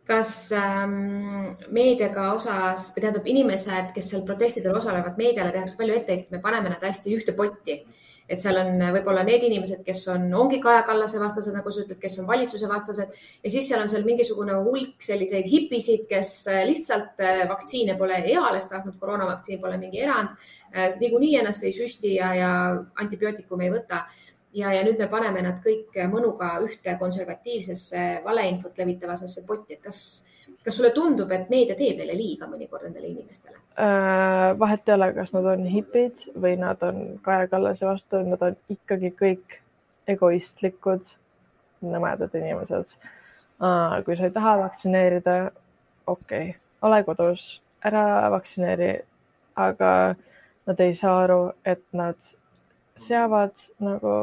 Kas 0.07 0.31
ähm, 0.57 1.53
meediaga 1.71 2.33
osas, 2.33 2.89
või 2.91 3.05
tähendab 3.05 3.27
inimesed, 3.31 3.93
kes 3.95 4.09
seal 4.11 4.25
protestidel 4.27 4.75
osalevad, 4.75 5.15
meediale 5.19 5.53
tehakse 5.55 5.77
palju 5.79 5.95
etteheiteid, 5.95 6.31
me 6.33 6.41
paneme 6.43 6.73
nad 6.73 6.83
hästi 6.83 7.13
ühte 7.15 7.35
potti. 7.37 7.77
Et 8.29 8.41
seal 8.41 8.57
on 8.59 8.79
võib-olla 8.95 9.23
need 9.27 9.43
inimesed, 9.47 9.83
kes 9.85 10.01
on, 10.13 10.25
ongi 10.37 10.59
Kaja 10.63 10.83
Kallase 10.87 11.19
vastased, 11.21 11.53
nagu 11.55 11.71
sa 11.73 11.83
ütled, 11.83 11.99
kes 12.01 12.17
on 12.21 12.27
valitsuse 12.29 12.69
vastased. 12.71 13.21
Ja 13.43 13.51
siis 13.51 13.67
seal 13.69 13.83
on 13.83 13.91
seal 13.91 14.05
mingisugune 14.07 14.55
hulk 14.65 15.03
selliseid 15.03 15.47
hipisid, 15.51 16.05
kes 16.09 16.33
äh, 16.51 16.63
lihtsalt 16.69 17.23
äh, 17.23 17.43
vaktsiine 17.49 17.97
pole 17.99 18.21
eales 18.33 18.69
tahtnud, 18.71 18.97
koroonavaktsiin 19.01 19.61
pole 19.63 19.79
mingi 19.81 20.03
erand, 20.03 20.35
äh, 20.71 20.91
niikuinii 20.99 21.37
ennast 21.41 21.65
ei 21.67 21.73
süsti 21.75 22.15
ja, 22.17 22.33
ja 22.37 22.51
antibiootikume 23.03 23.67
ei 23.67 23.75
võta. 23.75 24.05
Ja, 24.53 24.69
ja 24.69 24.83
nüüd 24.85 24.99
me 25.01 25.07
paneme 25.09 25.41
nad 25.41 25.63
kõik 25.63 25.95
mõnuga 26.11 26.51
ühte 26.61 26.93
konservatiivsesse 26.99 28.21
valeinfot 28.25 28.77
levitavasse 28.77 29.41
potti, 29.47 29.79
et 29.79 29.81
kas, 29.81 29.99
kas 30.63 30.77
sulle 30.77 30.91
tundub, 30.95 31.31
et 31.31 31.49
meedia 31.51 31.75
teeb 31.79 31.99
neile 31.99 32.15
liiga 32.17 32.47
mõnikord 32.49 32.87
nendele 32.87 33.09
inimestele 33.11 33.57
äh,? 33.77 34.53
vahet 34.59 34.87
ei 34.87 34.95
ole, 34.95 35.09
kas 35.17 35.33
nad 35.35 35.49
on 35.53 35.65
hipid 35.69 36.27
või 36.39 36.55
nad 36.59 36.83
on 36.87 37.03
Kaja 37.25 37.49
Kallase 37.51 37.87
vastu, 37.87 38.21
nad 38.27 38.41
on 38.45 38.55
ikkagi 38.73 39.13
kõik 39.19 39.59
egoistlikud, 40.13 41.15
nõmedad 41.83 42.35
inimesed 42.39 42.95
äh,. 42.95 43.97
kui 44.05 44.17
sa 44.19 44.29
ei 44.29 44.35
taha 44.35 44.57
vaktsineerida, 44.65 45.39
okei 46.07 46.49
okay., 46.49 46.59
ole 46.83 47.03
kodus, 47.07 47.47
ära 47.85 48.29
vaktsineeri, 48.31 48.93
aga 49.55 49.91
nad 50.67 50.79
ei 50.79 50.93
saa 50.95 51.23
aru, 51.23 51.41
et 51.65 51.83
nad 51.95 52.19
seavad 52.99 53.55
nagu 53.83 54.13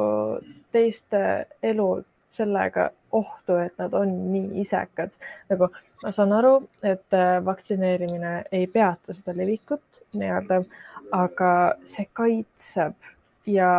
teiste 0.72 1.22
elu 1.62 1.88
sellega 2.30 2.90
ohtu, 3.12 3.56
et 3.58 3.78
nad 3.78 3.94
on 3.94 4.12
nii 4.32 4.60
isekad. 4.62 5.10
nagu 5.50 5.68
ma 6.02 6.12
saan 6.12 6.32
aru, 6.32 6.54
et 6.82 7.16
äh, 7.16 7.44
vaktsineerimine 7.44 8.44
ei 8.52 8.66
peata 8.66 9.14
seda 9.14 9.34
levikut 9.36 10.02
nii-öelda, 10.14 10.62
aga 11.12 11.52
see 11.84 12.06
kaitseb 12.12 12.94
ja 13.46 13.70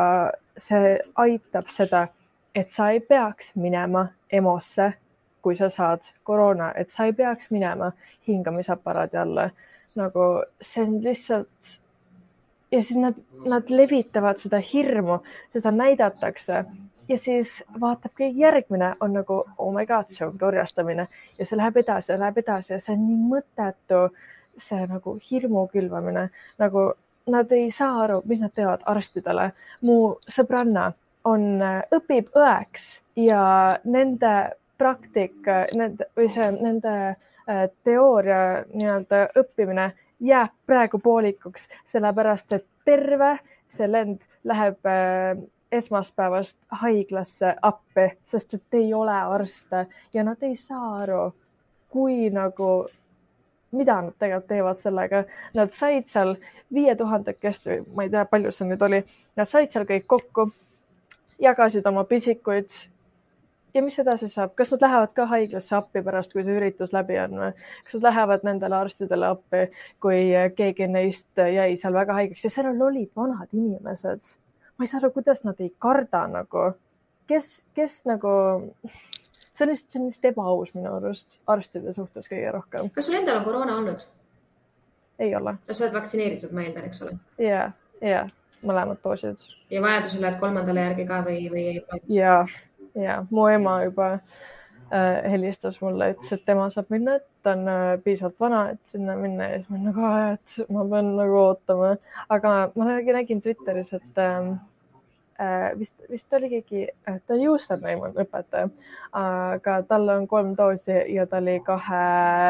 see 0.58 0.98
aitab 1.16 1.70
seda, 1.76 2.08
et 2.56 2.72
sa 2.72 2.90
ei 2.92 3.00
peaks 3.00 3.54
minema 3.56 4.08
EMO-sse, 4.32 4.92
kui 5.42 5.56
sa 5.58 5.72
saad 5.74 6.06
koroona, 6.28 6.74
et 6.76 6.90
sa 6.90 7.08
ei 7.08 7.14
peaks 7.14 7.52
minema 7.52 7.92
hingamisaparaadi 8.28 9.18
alla. 9.18 9.50
nagu 9.96 10.26
see 10.64 10.84
on 10.84 11.02
lihtsalt 11.04 11.72
ja 12.72 12.80
siis 12.82 13.00
nad, 13.00 13.18
nad 13.46 13.70
levitavad 13.70 14.40
seda 14.40 14.62
hirmu, 14.64 15.18
seda 15.52 15.72
näidatakse 15.76 16.64
ja 17.10 17.18
siis 17.18 17.64
vaatab 17.80 18.12
keegi 18.18 18.42
järgmine 18.42 18.96
on 19.00 19.14
nagu 19.14 19.44
oh 19.58 19.74
my 19.74 19.86
god, 19.86 20.10
see 20.10 20.26
ongi 20.28 20.46
orjastamine 20.46 21.08
ja 21.40 21.46
see 21.46 21.58
läheb 21.58 21.78
edasi 21.82 22.12
ja 22.12 22.20
läheb 22.20 22.38
edasi 22.44 22.74
ja 22.74 22.80
see 22.80 22.96
on 22.96 23.06
nii 23.08 23.20
mõttetu, 23.34 24.02
see 24.58 24.86
nagu 24.88 25.18
hirmu 25.30 25.68
külvamine, 25.72 26.30
nagu 26.60 26.92
nad 27.32 27.52
ei 27.52 27.72
saa 27.72 28.04
aru, 28.04 28.22
mis 28.26 28.42
nad 28.42 28.54
teevad 28.56 28.84
arstidele. 28.86 29.52
mu 29.82 30.16
sõbranna 30.28 30.92
on, 31.24 31.62
õpib 31.94 32.32
õeks 32.36 32.88
ja 33.16 33.44
nende 33.84 34.34
praktika, 34.82 35.66
nende 35.78 36.08
või 36.18 36.30
see 36.34 36.50
nende 36.58 36.94
äh, 37.12 37.68
teooria 37.86 38.64
nii-öelda 38.74 39.28
õppimine 39.38 39.92
jääb 40.22 40.54
praegu 40.66 41.00
poolikuks, 41.00 41.68
sellepärast 41.86 42.54
et 42.58 42.66
terve 42.86 43.36
see 43.72 43.88
lend 43.88 44.22
läheb 44.48 44.90
äh, 44.90 45.38
esmaspäevast 45.72 46.58
haiglasse 46.82 47.56
appi, 47.62 48.08
sest 48.24 48.54
et 48.54 48.80
ei 48.80 48.94
ole 48.94 49.16
arste 49.16 49.86
ja 50.14 50.24
nad 50.24 50.44
ei 50.44 50.56
saa 50.56 50.96
aru, 51.04 51.34
kui 51.90 52.30
nagu, 52.30 52.72
mida 53.72 54.02
nad 54.02 54.16
tegelikult 54.20 54.48
teevad 54.48 54.82
sellega. 54.82 55.24
Nad 55.56 55.76
said 55.76 56.08
seal 56.12 56.36
viie 56.74 56.96
tuhandekest 56.96 57.68
või 57.68 57.82
ma 57.96 58.08
ei 58.08 58.14
tea, 58.14 58.26
palju 58.26 58.52
see 58.56 58.68
nüüd 58.68 58.88
oli, 58.88 59.04
nad 59.40 59.50
said 59.50 59.72
seal 59.72 59.88
kõik 59.88 60.08
kokku, 60.12 60.50
jagasid 61.42 61.88
oma 61.88 62.04
pisikuid 62.08 62.70
ja 63.74 63.82
mis 63.84 64.00
edasi 64.00 64.30
saab, 64.30 64.54
kas 64.56 64.72
nad 64.74 64.84
lähevad 64.86 65.14
ka 65.16 65.26
haiglasse 65.32 65.76
appi 65.76 66.04
pärast, 66.06 66.34
kui 66.36 66.44
see 66.46 66.58
üritus 66.60 66.94
läbi 66.96 67.18
on 67.24 67.38
või? 67.40 67.52
kas 67.88 67.98
nad 67.98 68.08
lähevad 68.10 68.46
nendele 68.48 68.78
arstidele 68.78 69.30
appi, 69.32 69.66
kui 70.04 70.22
keegi 70.58 70.88
neist 70.92 71.44
jäi 71.56 71.76
seal 71.80 71.96
väga 71.96 72.18
haigeks 72.20 72.48
ja 72.48 72.54
seal 72.54 72.72
olid 72.90 73.12
vanad 73.18 73.52
inimesed. 73.54 74.36
Ma 74.82 74.88
ei 74.88 74.90
saa 74.90 75.02
aru, 75.04 75.12
kuidas 75.14 75.44
nad 75.46 75.60
ei 75.62 75.70
karda 75.86 76.24
nagu, 76.32 76.66
kes, 77.30 77.52
kes 77.78 78.00
nagu, 78.10 78.32
see 79.38 79.68
on 79.68 79.70
lihtsalt, 79.70 79.94
see 79.94 80.02
on 80.02 80.08
lihtsalt 80.10 80.32
ebaaus 80.32 80.74
minu 80.74 80.96
arust 80.98 81.38
arstide 81.54 81.94
suhtes 81.94 82.32
kõige 82.32 82.56
rohkem. 82.58 82.90
kas 82.96 83.06
sul 83.10 83.20
endal 83.20 83.44
on 83.44 83.46
koroona 83.46 83.78
olnud? 83.78 84.08
ei 85.22 85.36
ole. 85.38 85.56
sa 85.70 85.84
oled 85.84 86.00
vaktsineeritud, 86.00 86.56
ma 86.58 86.66
eeldan, 86.66 86.90
eks 86.90 87.06
ole? 87.06 87.20
ja, 87.42 87.68
ja 88.02 88.26
mõlemad 88.66 89.00
doosid. 89.06 89.46
ja 89.70 89.86
vajadusel 89.86 90.26
lähed 90.26 90.42
kolmandale 90.42 90.90
järgi 90.90 91.08
ka 91.14 91.22
või, 91.30 91.46
või? 91.54 91.68
ja 92.10 92.42
ja 92.96 93.22
mu 93.30 93.48
ema 93.48 93.84
juba 93.84 94.08
äh, 94.14 95.32
helistas 95.32 95.80
mulle, 95.82 96.12
ütles, 96.16 96.34
et 96.36 96.46
tema 96.46 96.70
saab 96.74 96.90
minna, 96.94 97.18
et 97.20 97.28
ta 97.44 97.56
on 97.56 97.70
äh, 97.72 97.94
piisavalt 98.04 98.40
vana, 98.40 98.64
et 98.74 98.82
sinna 98.96 99.16
minna 99.20 99.52
ja 99.52 99.62
siis 99.62 99.70
ma 99.72 99.84
nagu, 99.86 100.10
et 100.34 100.74
ma 100.74 100.86
pean 100.96 101.14
nagu 101.20 101.40
ootama, 101.46 101.94
aga 102.30 102.56
ma 102.76 102.90
nägin 103.20 103.42
Twitteris, 103.44 103.94
et 103.98 104.22
äh, 104.22 104.52
vist, 105.80 106.04
vist 106.10 106.34
oli 106.34 106.50
keegi, 106.50 106.88
ta 107.06 107.36
on 107.36 107.46
username 107.54 108.10
on 108.10 108.20
õpetaja, 108.24 108.70
aga 109.18 109.78
tal 109.90 110.10
on 110.16 110.28
kolm 110.30 110.54
doosi 110.58 110.98
ja 111.16 111.26
ta 111.30 111.40
oli 111.42 111.60
kahe 111.66 112.04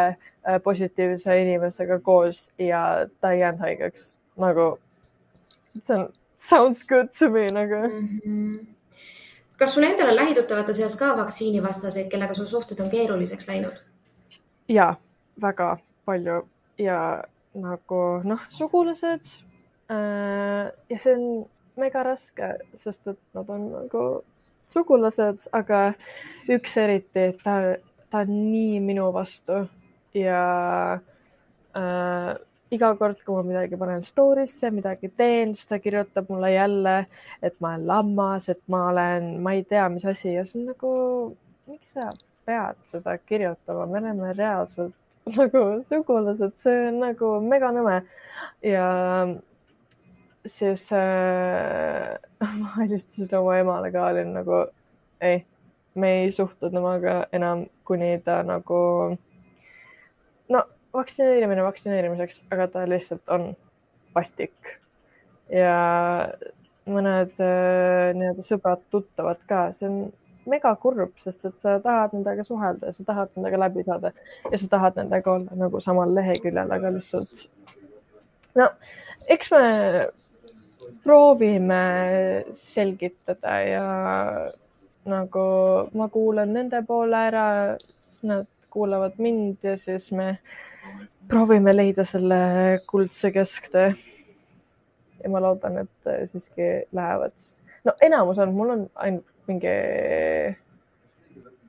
äh, 0.07 0.59
positiivse 0.63 1.37
inimesega 1.41 1.99
koos 1.99 2.49
ja 2.59 3.07
ta 3.19 3.31
ei 3.31 3.43
jäänud 3.43 3.63
haigeks 3.67 4.13
nagu. 4.41 4.77
see 5.83 5.95
on, 5.95 6.09
sounds 6.37 6.83
good 6.83 7.09
to 7.19 7.29
me 7.29 7.47
nagu 7.47 7.87
mm. 7.87 8.07
-hmm 8.25 8.67
kas 9.61 9.75
sul 9.75 9.83
endal 9.83 10.09
on 10.09 10.15
lähituttavate 10.15 10.73
seas 10.73 10.95
ka 10.97 11.17
vaktsiinivastaseid, 11.17 12.07
kellega 12.09 12.33
sul 12.33 12.45
suhted 12.49 12.79
on 12.79 12.89
keeruliseks 12.89 13.47
läinud? 13.47 13.77
ja 14.69 14.95
väga 15.41 15.77
palju 16.05 16.47
ja 16.77 17.23
nagu 17.53 18.01
noh, 18.23 18.39
sugulased 18.49 19.25
äh,. 19.91 20.71
ja 20.89 20.97
see 20.97 21.13
on 21.13 21.45
mega 21.79 22.03
raske, 22.03 22.53
sest 22.83 23.07
et 23.07 23.19
nad 23.37 23.49
on 23.49 23.67
nagu 23.71 24.05
sugulased, 24.71 25.47
aga 25.55 25.81
üks 26.51 26.77
eriti, 26.79 27.31
ta, 27.43 27.57
ta 28.11 28.23
on 28.25 28.31
nii 28.51 28.79
minu 28.83 29.09
vastu. 29.15 29.65
Ja 30.15 30.43
äh, 31.79 32.31
iga 32.71 32.91
kord, 32.99 33.19
kui 33.25 33.35
ma 33.35 33.43
midagi 33.47 33.79
panen 33.79 34.03
story'sse, 34.07 34.71
midagi 34.73 35.11
teen, 35.17 35.55
siis 35.55 35.67
ta 35.69 35.79
kirjutab 35.83 36.31
mulle 36.31 36.53
jälle, 36.53 36.97
et 37.43 37.55
ma 37.59 37.75
olen 37.75 37.87
lammas, 37.87 38.49
et 38.51 38.61
ma 38.71 38.87
olen, 38.91 39.33
ma 39.43 39.55
ei 39.57 39.63
tea, 39.67 39.87
mis 39.91 40.07
asi. 40.07 40.35
Ja 40.37 40.45
see 40.47 40.61
on 40.61 40.71
nagu, 40.71 40.91
miks 41.71 41.95
sa 41.95 42.09
pead 42.47 42.79
seda 42.91 43.17
kirjutama, 43.19 43.87
me 43.91 44.01
oleme 44.01 44.33
reaalselt 44.37 44.95
nagu 45.37 45.65
sugulased, 45.87 46.55
see 46.63 46.87
on 46.89 47.01
nagu 47.03 47.35
mega 47.45 47.71
nõme. 47.75 48.01
ja 48.65 48.85
siis 50.45 50.89
äh, 50.93 52.17
ma 52.59 52.75
helistasin 52.77 53.37
oma 53.37 53.57
emale 53.57 53.91
ka, 53.91 54.05
olin 54.11 54.33
nagu 54.33 54.65
ei, 55.21 55.43
me 55.95 56.13
ei 56.21 56.31
suhtle 56.31 56.71
temaga 56.73 57.25
enam, 57.33 57.65
kuni 57.85 58.13
ta 58.25 58.41
nagu 58.43 58.79
no 60.49 60.63
vaktsineerimine 60.93 61.63
vaktsineerimiseks, 61.63 62.41
aga 62.51 62.67
ta 62.67 62.87
lihtsalt 62.89 63.29
on 63.29 63.51
vastik. 64.15 64.77
ja 65.51 65.75
mõned 66.87 67.37
äh, 67.43 68.09
nii-öelda 68.17 68.43
sõbrad-tuttavad 68.47 69.41
ka, 69.47 69.65
see 69.75 69.87
on 69.89 69.97
mega 70.49 70.71
kurb, 70.81 71.11
sest 71.21 71.43
et 71.45 71.57
sa 71.61 71.75
tahad 71.83 72.15
nendega 72.15 72.43
suhelda 72.43 72.89
ja 72.89 72.95
sa 72.95 73.05
tahad 73.05 73.35
nendega 73.35 73.59
läbi 73.61 73.83
saada 73.85 74.13
ja 74.49 74.57
sa 74.57 74.69
tahad 74.71 74.97
nendega 74.97 75.35
olla 75.35 75.59
nagu 75.59 75.81
samal 75.83 76.15
leheküljel, 76.15 76.71
aga 76.73 76.93
lihtsalt 76.95 77.45
no 78.57 78.69
eks 79.29 79.51
me 79.53 79.61
proovime 81.03 81.83
selgitada 82.57 83.55
ja 83.65 83.85
nagu 85.11 85.45
ma 85.97 86.09
kuulan 86.13 86.53
nende 86.53 86.83
poole 86.87 87.23
ära, 87.29 87.45
siis 88.07 88.23
nad 88.29 88.49
kuulavad 88.71 89.17
mind 89.17 89.63
ja 89.63 89.77
siis 89.77 90.11
me 90.11 90.35
proovime 91.27 91.73
leida 91.75 92.03
selle 92.07 92.43
kuldse 92.87 93.31
kesktee. 93.31 93.95
ja 95.23 95.29
ma 95.29 95.41
loodan, 95.41 95.77
et 95.77 96.29
siiski 96.29 96.69
lähevad 96.91 97.33
no 97.83 97.93
enamus 98.01 98.37
on, 98.37 98.53
mul 98.53 98.75
on 98.75 98.83
ainult 98.95 99.47
mingi 99.49 99.73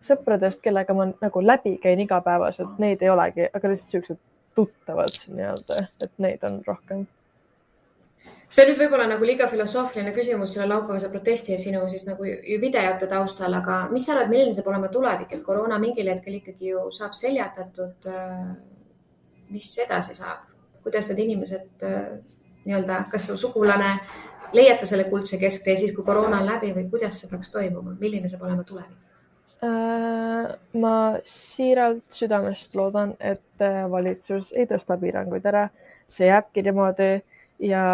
sõpradest, 0.06 0.60
kellega 0.64 0.94
ma 0.96 1.08
nagu 1.12 1.42
läbi 1.44 1.76
käin 1.82 2.00
igapäevaselt, 2.02 2.78
neid 2.82 3.02
ei 3.02 3.10
olegi, 3.12 3.48
aga 3.54 3.70
lihtsalt 3.70 3.96
siuksed 3.96 4.20
tuttavad 4.56 5.20
nii-öelda, 5.32 5.86
et 6.04 6.12
neid 6.22 6.42
on 6.48 6.60
rohkem. 6.66 7.06
See 8.52 8.66
nüüd 8.68 8.80
võib-olla 8.82 9.06
nagu 9.08 9.24
liiga 9.24 9.46
filosoofiline 9.48 10.12
küsimus 10.12 10.54
selle 10.54 10.68
laupäevase 10.68 11.08
protesti 11.12 11.54
ja 11.54 11.60
sinu 11.60 11.82
siis 11.88 12.04
nagu 12.08 12.26
videote 12.60 13.08
taustal, 13.08 13.54
aga 13.56 13.78
mis 13.92 14.06
sa 14.06 14.16
arvad, 14.16 14.32
milline 14.32 14.56
saab 14.56 14.68
olema 14.72 14.90
tulevik, 14.92 15.32
et 15.32 15.44
koroona 15.46 15.78
mingil 15.80 16.10
hetkel 16.12 16.36
ikkagi 16.40 16.74
ju 16.74 16.88
saab 16.92 17.16
seljatatud. 17.16 18.10
mis 19.52 19.66
edasi 19.84 20.14
saab, 20.16 20.46
kuidas 20.84 21.10
need 21.10 21.18
inimesed 21.26 21.82
nii-öelda, 22.64 23.02
kas 23.12 23.26
su 23.28 23.36
sugulane 23.36 23.90
leiate 24.56 24.86
selle 24.88 25.04
kuldse 25.10 25.38
kesktee 25.40 25.76
siis, 25.76 25.94
kui 25.96 26.04
koroona 26.04 26.40
on 26.40 26.48
läbi 26.48 26.72
või 26.76 26.86
kuidas 26.92 27.20
see 27.20 27.30
peaks 27.30 27.50
toimuma, 27.52 27.96
milline 28.00 28.30
saab 28.32 28.46
olema 28.48 28.64
tulevik? 28.68 28.98
Äh, 29.62 30.54
ma 30.82 30.94
siiralt 31.28 32.04
südamest 32.10 32.74
loodan, 32.74 33.14
et 33.20 33.62
äh, 33.62 33.84
valitsus 33.90 34.50
ei 34.56 34.66
tõsta 34.70 34.96
piiranguid 34.98 35.46
ära, 35.46 35.68
see 36.10 36.26
jääbki 36.26 36.64
niimoodi 36.66 37.12
ja 37.62 37.84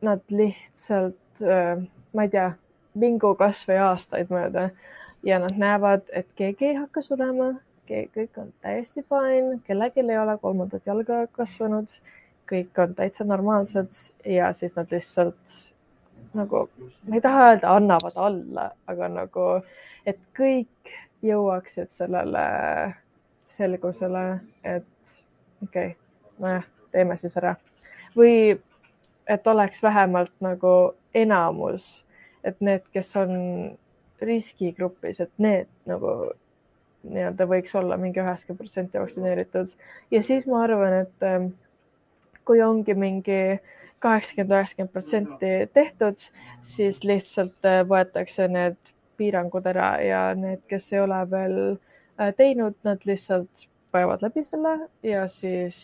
nad 0.00 0.20
lihtsalt, 0.28 1.42
äh, 1.42 1.82
ma 2.12 2.26
ei 2.26 2.32
tea, 2.32 2.50
mingu 2.98 3.32
kasvõi 3.38 3.78
aastaid 3.82 4.30
mööda. 4.32 4.68
Ja 5.26 5.40
nad 5.42 5.56
näevad, 5.58 6.04
et 6.14 6.28
keegi 6.38 6.70
ei 6.70 6.76
hakka 6.78 7.02
surema, 7.02 7.52
kõik 7.88 8.36
on 8.38 8.52
täiesti 8.62 9.02
fine, 9.08 9.58
kellelgi 9.66 10.04
ei 10.04 10.18
ole 10.20 10.36
kolmandat 10.38 10.86
jalga 10.86 11.24
kasvanud, 11.32 11.90
kõik 12.48 12.78
on 12.78 12.94
täitsa 12.94 13.24
normaalsed 13.24 13.90
ja 14.28 14.52
siis 14.52 14.76
nad 14.76 14.92
lihtsalt 14.92 15.56
nagu, 16.36 16.68
ma 17.08 17.16
ei 17.16 17.24
taha 17.24 17.48
öelda, 17.50 17.74
annavad 17.74 18.20
alla, 18.20 18.70
aga 18.86 19.08
nagu 19.08 19.46
et 20.06 20.20
kõik 20.36 20.92
jõuaksid 21.24 21.90
sellele 21.96 22.44
selgusele, 23.56 24.26
et 24.62 25.16
okei 25.64 25.90
okay,, 25.90 25.96
nojah, 26.38 26.68
teeme 26.92 27.16
siis 27.18 27.34
ära 27.40 27.56
või 28.18 28.58
et 29.28 29.46
oleks 29.46 29.82
vähemalt 29.82 30.32
nagu 30.44 30.74
enamus, 31.14 31.86
et 32.44 32.60
need, 32.64 32.84
kes 32.92 33.14
on 33.16 33.32
riskigrupis, 34.22 35.20
et 35.20 35.32
need 35.38 35.68
nagu 35.86 36.32
nii-öelda 37.08 37.46
võiks 37.48 37.74
olla 37.78 37.96
mingi 38.00 38.20
üheksakümmend 38.20 38.58
protsenti 38.62 39.00
vaktsineeritud. 39.00 39.74
Ja 40.10 40.22
siis 40.26 40.46
ma 40.50 40.62
arvan, 40.64 41.04
et 41.04 41.26
ähm, 41.26 41.50
kui 42.48 42.62
ongi 42.64 42.94
mingi 42.98 43.58
kaheksakümmend, 44.02 44.54
üheksakümmend 44.56 44.94
protsenti 44.94 45.52
tehtud, 45.74 46.28
siis 46.66 47.02
lihtsalt 47.06 47.68
äh, 47.68 47.82
võetakse 47.88 48.48
need 48.50 48.94
piirangud 49.18 49.66
ära 49.66 49.92
ja 50.02 50.22
need, 50.38 50.62
kes 50.70 50.92
ei 50.94 51.02
ole 51.04 51.22
veel 51.30 51.58
äh, 51.74 52.32
teinud, 52.38 52.76
nad 52.86 53.06
lihtsalt 53.06 53.68
päevad 53.94 54.22
läbi 54.22 54.44
selle 54.44 54.74
ja 55.06 55.24
siis 55.32 55.78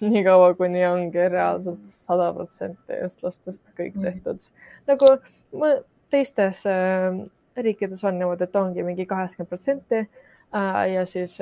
niikaua, 0.14 0.52
kuni 0.58 0.84
ongi 0.86 1.28
reaalselt 1.28 1.82
sada 1.92 2.32
protsenti 2.36 2.98
eestlastest 3.00 3.64
kõik 3.78 3.96
mhm. 3.96 4.04
tehtud 4.08 4.50
nagu 4.90 5.74
teistes 6.12 6.66
äh, 6.70 7.24
riikides 7.56 8.04
on 8.04 8.18
niimoodi, 8.18 8.46
et 8.46 8.56
ongi 8.58 8.82
mingi 8.86 9.06
kaheksakümmend 9.06 9.50
protsenti 9.50 10.00
äh, 10.02 10.84
ja 10.92 11.06
siis 11.06 11.38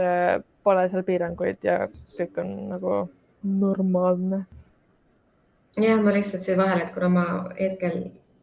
pole 0.63 0.89
seal 0.89 1.05
piiranguid 1.07 1.65
ja 1.67 1.87
kõik 2.19 2.41
on 2.43 2.53
nagu 2.71 2.97
normaalne. 3.43 4.45
jah, 5.77 6.01
ma 6.05 6.13
lihtsalt 6.15 6.45
siia 6.45 6.57
vahele, 6.59 6.87
et 6.87 6.95
kuna 6.95 7.09
ma 7.09 7.27
hetkel 7.59 8.03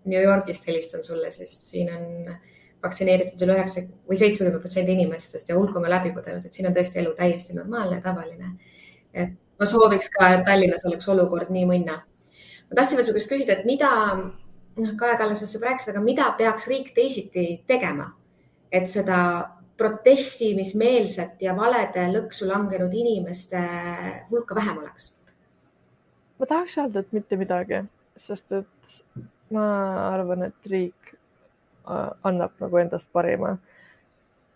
New 0.10 0.22
Yorgist 0.22 0.68
helistan 0.68 1.04
sulle, 1.04 1.32
siis 1.32 1.52
siin 1.70 1.92
on 1.94 2.34
vaktsineeritud 2.84 3.44
üle 3.44 3.58
üheksa 3.58 3.84
või 4.08 4.18
seitsmekümne 4.20 4.62
protsendi 4.64 4.96
inimestest 4.96 5.52
ja 5.52 5.58
hulk 5.58 5.76
on 5.76 5.86
ka 5.86 5.92
läbi 5.92 6.14
põdenud, 6.16 6.46
et 6.46 6.56
siin 6.56 6.70
on 6.70 6.76
tõesti 6.76 7.02
elu 7.02 7.14
täiesti 7.18 7.56
normaalne, 7.58 8.00
tavaline. 8.02 8.54
et 9.14 9.36
ma 9.60 9.68
sooviks 9.70 10.10
ka, 10.14 10.34
et 10.36 10.46
Tallinnas 10.48 10.86
oleks 10.88 11.10
olukord 11.12 11.52
nii 11.54 11.66
mõnna. 11.70 12.00
ma 12.70 12.76
tahtsin 12.76 13.00
veel 13.00 13.14
käest 13.14 13.32
küsida, 13.32 13.58
et 13.58 13.66
mida, 13.66 13.92
noh, 14.78 14.96
Kaja 14.98 15.18
Kallasest 15.18 15.56
juba 15.56 15.72
rääkisid, 15.72 15.94
aga 15.94 16.04
mida 16.06 16.32
peaks 16.38 16.68
riik 16.68 16.94
teisiti 16.96 17.64
tegema, 17.68 18.12
et 18.72 18.88
seda 18.88 19.20
protestimismeelset 19.80 21.42
ja 21.42 21.56
valede 21.56 22.10
lõksu 22.12 22.48
langenud 22.48 22.94
inimeste 22.94 23.62
hulka 24.32 24.56
vähem 24.56 24.84
oleks? 24.84 25.14
ma 26.40 26.46
tahaks 26.46 26.78
öelda, 26.78 27.00
et 27.00 27.14
mitte 27.14 27.36
midagi, 27.36 27.84
sest 28.18 28.52
et 28.52 29.00
ma 29.52 29.66
arvan, 30.14 30.44
et 30.48 30.72
riik 30.72 31.00
Äh, 31.90 32.10
annab 32.24 32.52
nagu 32.62 32.78
endast 32.78 33.10
parima. 33.14 33.56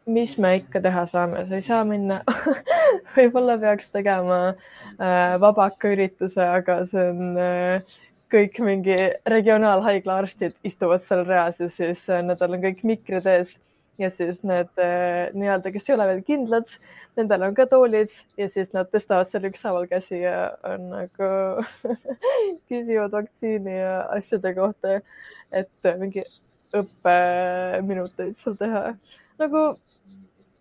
Mis 0.06 0.38
me 0.38 0.56
ikka 0.60 0.82
teha 0.84 1.06
saame, 1.08 1.46
sa 1.48 1.60
ei 1.60 1.66
saa 1.66 1.84
minna 1.88 2.22
võib-olla 3.16 3.58
peaks 3.62 3.92
tegema 3.94 4.40
äh, 4.52 5.36
vabakaürituse, 5.44 6.44
aga 6.44 6.82
see 6.90 7.06
on 7.12 7.38
äh, 7.40 8.00
kõik 8.34 8.58
mingi 8.66 8.98
regionaalhaigla 9.30 10.24
arstid 10.24 10.58
istuvad 10.66 11.04
seal 11.06 11.24
reas 11.28 11.62
ja 11.62 11.70
siis 11.72 12.04
äh, 12.10 12.24
nendel 12.26 12.58
on 12.58 12.66
kõik 12.66 12.84
mikrid 12.88 13.28
ees 13.30 13.58
ja 14.02 14.10
siis 14.10 14.42
need 14.48 14.72
äh, 14.82 15.30
nii-öelda, 15.38 15.72
kes 15.74 15.90
ei 15.90 15.96
ole 15.96 16.08
veel 16.10 16.24
kindlad, 16.26 16.78
nendel 17.20 17.46
on 17.48 17.58
ka 17.58 17.68
toolid 17.70 18.14
ja 18.40 18.48
siis 18.50 18.74
nad 18.74 18.90
tõstavad 18.94 19.30
seal 19.30 19.46
ükshaaval 19.50 19.86
käsi 19.92 20.24
ja 20.24 20.54
on 20.68 20.90
nagu 20.96 21.30
küsivad 22.70 23.14
vaktsiini 23.14 23.78
ja 23.78 24.00
asjade 24.18 24.56
kohta. 24.58 25.00
et 25.54 25.94
mingi 26.00 26.24
õppeminuteid 26.74 28.40
seal 28.42 28.58
teha. 28.58 28.88
Nagu 29.42 29.64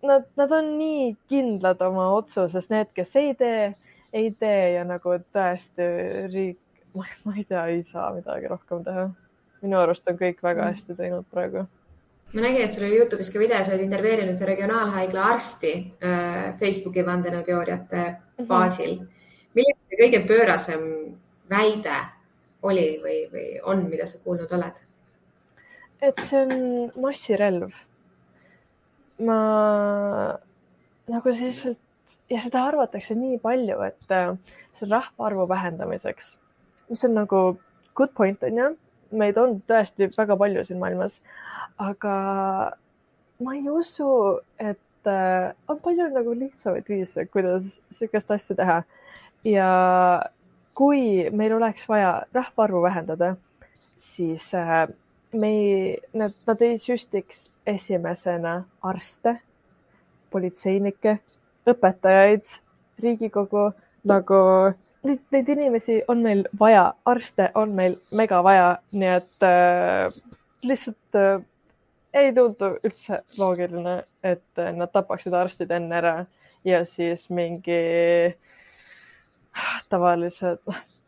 nad, 0.03 0.25
nad 0.39 0.51
on 0.51 0.73
nii 0.77 1.13
kindlad 1.29 1.81
oma 1.85 2.09
otsuses, 2.17 2.69
need, 2.73 2.91
kes 2.95 3.15
ei 3.21 3.35
tee, 3.39 3.73
ei 4.13 4.31
tee 4.39 4.73
ja 4.77 4.83
nagu 4.87 5.17
tõesti 5.35 5.89
riik, 6.33 6.59
ma 7.25 7.37
ei 7.37 7.45
tea, 7.49 7.67
ei 7.73 7.83
saa 7.87 8.11
midagi 8.15 8.51
rohkem 8.51 8.83
teha. 8.87 9.09
minu 9.63 9.79
arust 9.79 10.09
on 10.11 10.19
kõik 10.19 10.43
väga 10.43 10.65
mm. 10.65 10.73
hästi 10.73 10.95
teinud 10.99 11.25
praegu 11.31 11.67
ma 12.33 12.41
nägin, 12.41 12.63
et 12.65 12.71
sul 12.73 12.87
oli 12.87 12.97
Youtube'is 12.97 13.29
ka 13.31 13.39
video, 13.39 13.61
sa 13.63 13.75
olid 13.75 13.85
intervjueerinud 13.85 14.41
regionaalhaigla 14.49 15.25
arsti 15.35 15.73
äh, 16.01 16.55
Facebooki 16.59 17.05
vandenõuteooriate 17.05 18.01
mm 18.01 18.15
-hmm. 18.37 18.47
baasil. 18.47 18.97
milline 19.53 19.77
see 19.89 19.99
kõige 20.01 20.27
pöörasem 20.27 20.81
väide 21.49 21.99
oli 22.63 22.87
või, 23.03 23.19
või 23.31 23.47
on, 23.63 23.85
mida 23.89 24.05
sa 24.05 24.17
kuulnud 24.23 24.51
oled? 24.51 24.81
et 26.01 26.19
see 26.29 26.41
on 26.41 26.91
massirelv. 27.01 27.69
Ma 29.19 29.39
nagu 31.11 31.33
siis 31.35 31.65
ja 32.31 32.41
seda 32.43 32.63
arvatakse 32.69 33.15
nii 33.17 33.39
palju, 33.43 33.79
et 33.87 34.13
äh, 34.15 34.31
see 34.77 34.89
rahvaarvu 34.89 35.47
vähendamiseks, 35.49 36.33
mis 36.89 37.03
on 37.07 37.15
nagu 37.17 37.43
good 37.97 38.13
point 38.17 38.43
on 38.43 38.59
ju, 38.59 38.69
meid 39.13 39.37
on 39.37 39.59
tõesti 39.69 40.09
väga 40.15 40.37
palju 40.39 40.63
siin 40.67 40.81
maailmas, 40.81 41.19
aga 41.81 42.15
ma 43.43 43.55
ei 43.57 43.67
usu, 43.69 44.09
et 44.59 45.09
äh, 45.09 45.51
on 45.69 45.81
palju 45.83 46.09
nagu 46.13 46.35
lihtsamaid 46.37 46.89
viise, 46.89 47.27
kuidas 47.33 47.75
niisugust 47.91 48.31
asja 48.31 48.57
teha. 48.59 48.81
ja 49.43 49.69
kui 50.73 51.29
meil 51.29 51.53
oleks 51.53 51.83
vaja 51.89 52.23
rahvaarvu 52.33 52.81
vähendada, 52.81 53.35
siis 53.99 54.53
äh, 54.57 54.87
me 55.33 55.49
ei, 55.49 55.97
nad, 56.13 56.33
nad 56.47 56.61
ei 56.61 56.77
süstiks 56.81 57.49
esimesena 57.67 58.63
arste, 58.81 59.37
politseinikke, 60.31 61.17
õpetajaid, 61.69 62.59
Riigikogu 63.03 63.71
nagu 64.07 64.39
neid, 65.03 65.21
neid 65.33 65.49
inimesi 65.49 66.01
on 66.07 66.21
meil 66.23 66.43
vaja, 66.59 66.93
arste 67.09 67.49
on 67.59 67.73
meil 67.75 67.97
mega 68.15 68.43
vaja, 68.45 68.69
nii 68.93 69.11
et 69.15 69.47
äh, 69.47 70.21
lihtsalt 70.63 71.19
äh, 71.19 71.43
ei 72.13 72.33
tundu 72.33 72.75
üldse 72.85 73.23
loogiline, 73.37 74.03
et 74.23 74.63
nad 74.77 74.91
tapaksid 74.93 75.33
arstid 75.33 75.71
enne 75.73 75.97
ära 75.97 76.15
ja 76.65 76.83
siis 76.85 77.29
mingi 77.33 77.79
tavalised, 79.89 80.61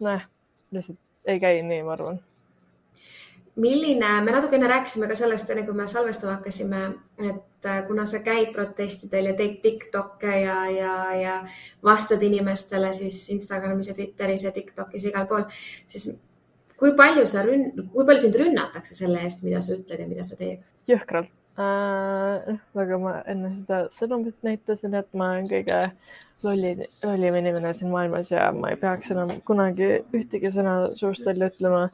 noh, 0.05 0.29
lihtsalt 0.71 1.01
ei 1.25 1.39
käi 1.41 1.61
nii, 1.65 1.83
ma 1.85 1.93
arvan 1.97 2.19
milline, 3.55 4.21
me 4.21 4.31
natukene 4.31 4.67
rääkisime 4.67 5.07
ka 5.07 5.15
sellest, 5.15 5.49
enne 5.49 5.63
kui 5.67 5.75
me 5.77 5.87
salvestama 5.87 6.37
hakkasime, 6.37 6.81
et 7.23 7.69
äh, 7.69 7.81
kuna 7.87 8.05
sa 8.09 8.19
käid 8.25 8.51
protestidel 8.55 9.31
ja 9.31 9.35
teed 9.37 9.61
Tiktok'e 9.63 10.35
ja, 10.41 10.57
ja, 10.71 10.95
ja 11.15 11.35
vastad 11.83 12.23
inimestele 12.23 12.91
siis 12.93 13.21
Instagramis 13.35 13.87
ja 13.91 13.95
Twitteris 13.95 14.43
ja 14.43 14.51
Tiktok'is 14.55 15.07
igal 15.07 15.27
pool, 15.31 15.47
siis 15.87 16.09
kui 16.79 16.91
palju 16.97 17.23
sa 17.31 17.45
rünn-, 17.47 17.87
kui 17.93 18.05
palju 18.05 18.25
sind 18.25 18.37
rünnatakse 18.43 18.97
selle 18.97 19.23
eest, 19.23 19.43
mida 19.47 19.63
sa 19.63 19.77
ütled 19.77 20.03
ja 20.03 20.11
mida 20.11 20.27
sa 20.27 20.37
teed? 20.39 20.61
jõhkralt 20.91 21.31
äh,. 21.57 22.59
nagu 22.75 23.01
ma 23.01 23.17
enne 23.31 23.55
seda 23.61 23.81
sõnumit 23.95 24.35
näitasin, 24.45 24.99
et 24.99 25.07
ma 25.15 25.31
olen 25.33 25.47
kõige 25.49 25.81
lolli, 26.43 26.75
lollim 27.03 27.39
inimene 27.39 27.71
siin 27.73 27.89
maailmas 27.93 28.29
ja 28.35 28.51
ma 28.53 28.73
ei 28.73 28.79
peaks 28.83 29.15
enam 29.15 29.31
kunagi 29.47 30.01
ühtegi 30.13 30.51
sõna 30.53 30.75
suust 30.99 31.25
välja 31.25 31.49
ütlema 31.53 31.87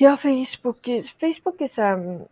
ja 0.00 0.16
Facebookis, 0.16 1.14
Facebookis 1.20 1.78
ähm,, 1.78 2.24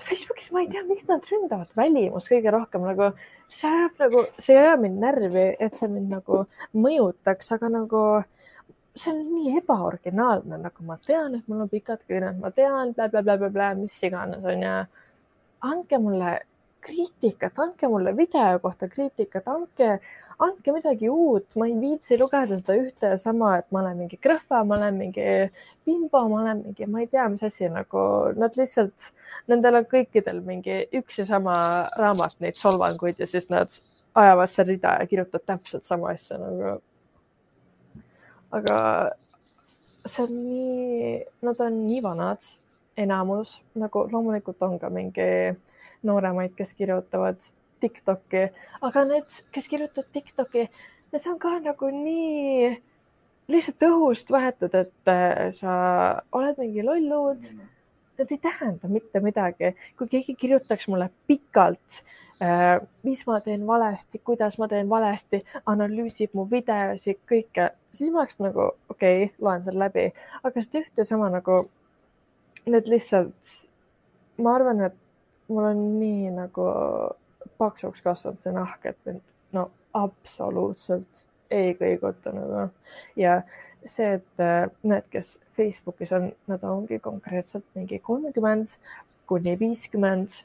Facebookis 0.00 0.50
ma 0.52 0.62
ei 0.64 0.68
tea, 0.70 0.84
miks 0.86 1.06
nad 1.08 1.24
ründavad 1.26 1.70
välimust 1.76 2.30
kõige 2.30 2.52
rohkem 2.54 2.84
nagu, 2.86 3.10
see 3.50 3.70
ajab 3.70 4.04
nagu, 4.04 4.24
see 4.38 4.54
ei 4.54 4.62
aja 4.64 4.76
mind 4.80 5.00
närvi, 5.02 5.46
et 5.58 5.74
see 5.76 5.90
mind 5.90 6.12
nagu 6.14 6.44
mõjutaks, 6.78 7.50
aga 7.56 7.72
nagu 7.74 8.04
see 8.94 9.12
on 9.12 9.20
nii 9.32 9.56
ebaoriginaalne, 9.60 10.60
nagu 10.62 10.86
ma 10.86 10.96
tean, 11.06 11.36
et 11.38 11.50
mul 11.50 11.64
on 11.64 11.70
pikad 11.70 12.02
küüned, 12.10 12.38
ma 12.42 12.50
tean 12.54 12.94
blä-blä-blä-blä, 12.96 13.74
mis 13.78 13.98
iganes 14.06 14.44
onju. 14.44 14.78
andke 15.60 15.98
mulle 15.98 16.38
kriitikat, 16.80 17.58
andke 17.58 17.88
mulle 17.88 18.16
video 18.16 18.58
kohta 18.62 18.88
kriitikat, 18.88 19.48
andke, 19.48 19.98
andke 20.40 20.72
midagi 20.72 21.08
uut, 21.12 21.46
ma 21.60 21.66
ei 21.68 21.74
viitsi 21.80 22.16
lugeda 22.20 22.56
seda 22.56 22.76
ühte 22.80 23.12
ja 23.12 23.18
sama, 23.20 23.52
et 23.60 23.66
ma 23.74 23.82
olen 23.82 23.98
mingi 24.02 24.16
krõhva, 24.24 24.62
ma 24.64 24.78
olen 24.78 24.96
mingi 24.96 25.26
bimbo, 25.86 26.22
ma 26.32 26.42
olen 26.42 26.62
mingi, 26.64 26.88
ma 26.88 27.02
ei 27.02 27.08
tea, 27.12 27.26
mis 27.32 27.44
asi 27.44 27.68
nagu, 27.72 28.04
nad 28.40 28.56
lihtsalt, 28.56 29.10
nendel 29.52 29.82
on 29.82 29.88
kõikidel 29.90 30.40
mingi 30.46 30.78
üks 30.96 31.20
ja 31.20 31.26
sama 31.28 31.56
raamat, 32.00 32.38
neid 32.40 32.56
solvanguid 32.60 33.20
ja 33.20 33.28
siis 33.28 33.50
nad 33.52 33.74
ajavad 34.16 34.50
seal 34.50 34.70
rida 34.72 34.96
ja 35.00 35.10
kirjutavad 35.10 35.46
täpselt 35.52 35.88
sama 35.88 36.14
asja 36.14 36.40
nagu. 36.40 36.78
aga 38.50 38.78
see 40.06 40.24
on 40.24 40.32
nii, 40.42 41.14
nad 41.46 41.60
on 41.60 41.80
nii 41.84 42.00
vanad, 42.02 42.52
enamus 42.98 43.58
nagu 43.78 44.08
loomulikult 44.10 44.62
on 44.66 44.78
ka 44.80 44.90
mingi 44.90 45.30
nooremaid, 46.02 46.56
kes 46.56 46.72
kirjutavad 46.74 47.38
Tiktoki, 47.80 48.46
aga 48.86 49.04
need, 49.08 49.42
kes 49.54 49.68
kirjutavad 49.70 50.12
Tiktoki, 50.14 50.68
need 51.12 51.26
on 51.30 51.38
ka 51.42 51.56
nagu 51.64 51.90
nii 51.94 52.70
lihtsalt 53.50 53.84
õhust 53.88 54.30
võetud, 54.30 54.74
et 54.78 55.10
äh, 55.10 55.50
sa 55.56 55.74
oled 56.36 56.60
mingi 56.60 56.84
lollud. 56.86 57.50
Need 58.20 58.32
ei 58.36 58.40
tähenda 58.42 58.88
mitte 58.92 59.20
midagi. 59.24 59.74
kui 59.96 60.08
keegi 60.12 60.34
kirjutaks 60.36 60.88
mulle 60.92 61.08
pikalt, 61.26 62.02
äh, 62.44 62.76
mis 63.06 63.24
ma 63.26 63.40
teen 63.40 63.66
valesti, 63.66 64.20
kuidas 64.24 64.58
ma 64.60 64.68
teen 64.68 64.88
valesti, 64.88 65.40
analüüsib 65.66 66.36
mu 66.36 66.46
videosid, 66.50 67.22
kõike, 67.30 67.70
siis 67.96 68.12
ma 68.12 68.24
oleks 68.24 68.40
nagu 68.44 68.70
okei 68.92 69.24
okay,, 69.24 69.34
loen 69.40 69.64
selle 69.64 69.86
läbi, 69.86 70.10
aga 70.42 70.64
seda 70.66 70.84
ühte 70.84 71.08
sama 71.08 71.30
nagu 71.32 71.62
need 72.68 72.90
lihtsalt, 72.92 73.56
ma 74.38 74.54
arvan, 74.58 74.84
et 74.90 74.98
mul 75.50 75.70
on 75.72 75.80
nii 75.98 76.30
nagu 76.36 76.66
paksuks 77.60 78.02
kasvanud 78.04 78.40
see 78.40 78.54
nahk, 78.56 78.86
et 78.88 78.98
mind 79.06 79.22
no 79.56 79.68
absoluutselt 79.96 81.26
ei 81.50 81.74
kõiguta 81.78 82.32
nagu 82.34 82.68
ja 83.18 83.40
see, 83.84 84.16
et 84.18 84.42
äh, 84.42 84.68
need, 84.86 85.06
kes 85.12 85.38
Facebookis 85.56 86.12
on, 86.16 86.30
nad 86.50 86.64
ongi 86.66 87.00
konkreetselt 87.02 87.66
mingi 87.74 88.00
kolmkümmend 88.04 88.76
kuni 89.30 89.56
viiskümmend 89.58 90.42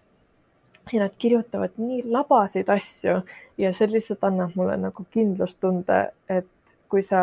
ja 0.93 1.01
nad 1.01 1.15
kirjutavad 1.17 1.77
nii 1.81 2.03
labaseid 2.13 2.69
asju 2.69 3.19
ja 3.57 3.71
see 3.73 3.89
lihtsalt 3.89 4.23
annab 4.27 4.53
mulle 4.57 4.77
nagu 4.77 5.05
kindlustunde, 5.11 6.01
et 6.29 6.75
kui 6.89 7.01
sa 7.03 7.21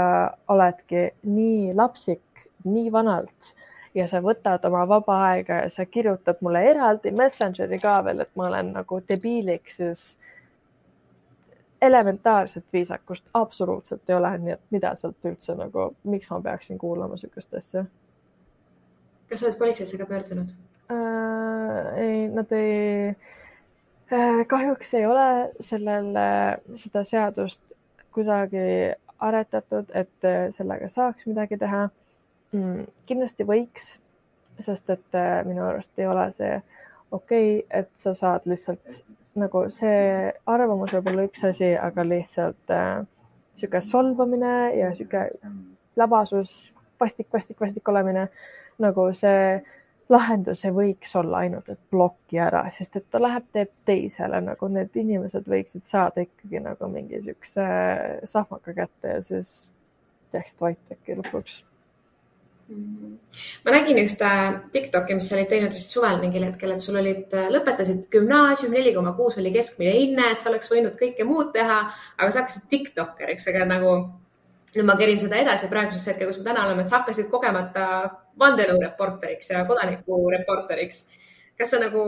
oledki 0.50 1.10
nii 1.22 1.74
lapsik 1.78 2.46
nii 2.66 2.90
vanalt 2.92 3.52
ja 3.94 4.06
sa 4.08 4.22
võtad 4.24 4.64
oma 4.68 4.84
vaba 4.88 5.18
aega 5.28 5.62
ja 5.64 5.70
sa 5.70 5.86
kirjutad 5.86 6.40
mulle 6.40 6.62
eraldi 6.70 7.12
Messengeri 7.14 7.78
ka 7.82 7.98
veel, 8.04 8.22
et 8.24 8.30
ma 8.36 8.48
olen 8.48 8.72
nagu 8.76 9.00
debiiliks, 9.08 9.76
siis 9.80 10.04
elementaarset 11.82 12.64
viisakust 12.72 13.24
absoluutselt 13.34 14.10
ei 14.10 14.16
ole, 14.16 14.30
nii 14.38 14.54
et 14.54 14.64
mida 14.70 14.94
sealt 14.98 15.28
üldse 15.28 15.56
nagu, 15.58 15.90
miks 16.08 16.30
ma 16.30 16.40
peaksin 16.40 16.78
kuulama 16.78 17.18
niisugust 17.18 17.54
asja? 17.58 17.84
kas 19.28 19.40
sa 19.40 19.48
oled 19.48 19.58
politseisse 19.60 19.98
ka 20.00 20.06
pöördunud 20.06 20.54
äh,? 20.92 22.00
ei, 22.04 22.28
nad 22.32 22.52
ei 22.56 23.08
äh,, 24.12 24.42
kahjuks 24.48 24.94
ei 24.94 25.06
ole 25.06 25.28
sellel 25.60 26.12
äh,, 26.16 26.56
seda 26.76 27.04
seadust 27.08 27.60
kuidagi 28.12 28.92
aretatud, 29.22 29.90
et 29.94 30.26
sellega 30.52 30.88
saaks 30.90 31.26
midagi 31.30 31.56
teha 31.56 31.86
mm,? 32.52 32.86
kindlasti 33.08 33.46
võiks, 33.48 33.96
sest 34.62 34.90
et 34.92 35.18
äh, 35.18 35.40
minu 35.48 35.64
arust 35.66 35.98
ei 35.98 36.06
ole 36.06 36.28
see 36.36 36.54
okei 37.12 37.58
okay,, 37.58 37.80
et 37.82 37.90
sa 38.00 38.14
saad 38.16 38.46
lihtsalt 38.48 39.02
nagu 39.38 39.64
see 39.72 40.32
arvamus 40.46 40.92
võib 40.92 41.12
olla 41.12 41.26
üks 41.28 41.44
asi, 41.48 41.72
aga 41.76 42.04
lihtsalt 42.06 42.72
äh, 42.74 43.04
sihuke 43.60 43.80
solvamine 43.84 44.54
ja 44.76 44.90
sihuke 44.96 45.28
labasus, 45.96 46.72
vastik, 47.00 47.28
vastik, 47.32 47.60
vastik 47.60 47.88
olemine 47.88 48.28
nagu 48.82 49.08
see 49.16 49.62
lahendus 50.12 50.64
ei 50.66 50.72
võiks 50.74 51.14
olla 51.16 51.44
ainult, 51.46 51.68
et 51.72 51.80
bloki 51.90 52.40
ära, 52.42 52.64
sest 52.76 52.98
et 52.98 53.06
ta 53.10 53.20
läheb, 53.22 53.46
teeb 53.54 53.70
teisele 53.88 54.40
nagu 54.44 54.68
need 54.68 54.96
inimesed 55.00 55.48
võiksid 55.48 55.86
saada 55.88 56.24
ikkagi 56.26 56.60
nagu 56.64 56.88
mingi 56.92 57.22
siukse 57.24 57.66
sahmaka 58.28 58.76
kätte 58.76 59.16
ja 59.16 59.24
siis 59.24 59.52
tekst 60.32 60.60
vait 60.64 60.92
äkki 60.92 61.16
lõpuks 61.20 61.62
ma 63.64 63.74
nägin 63.74 64.00
ühte 64.02 64.30
Tiktoki, 64.74 65.16
mis 65.16 65.28
sa 65.30 65.36
olid 65.36 65.50
teinud 65.50 65.74
vist 65.76 65.94
suvel 65.94 66.18
mingil 66.22 66.44
hetkel, 66.46 66.74
et 66.74 66.84
sul 66.84 66.98
olid, 67.00 67.28
äh, 67.36 67.48
lõpetasid 67.54 68.08
gümnaasium, 68.12 68.74
neli 68.74 68.94
koma 68.96 69.14
kuus 69.18 69.38
oli 69.40 69.52
keskmine 69.54 69.94
hinne, 69.96 70.32
et 70.32 70.42
sa 70.42 70.50
oleks 70.50 70.72
võinud 70.72 70.98
kõike 71.00 71.26
muud 71.28 71.52
teha, 71.54 71.78
aga 72.18 72.28
sa 72.30 72.42
hakkasid 72.42 72.68
Tiktokeriks, 72.72 73.48
aga 73.52 73.64
nagu 73.68 73.94
nüüd 74.72 74.88
ma 74.88 74.96
kerin 75.00 75.20
seda 75.20 75.40
edasi 75.40 75.70
praegusesse 75.70 76.12
hetke, 76.12 76.28
kus 76.28 76.40
me 76.40 76.48
täna 76.48 76.66
oleme, 76.66 76.84
et 76.84 76.92
sa 76.92 77.00
hakkasid 77.00 77.28
kogemata 77.32 77.86
vandenõureporteriks 78.40 79.52
ja 79.52 79.66
kodanikureporteriks. 79.68 81.02
kas 81.58 81.70
sa 81.70 81.80
nagu 81.80 82.02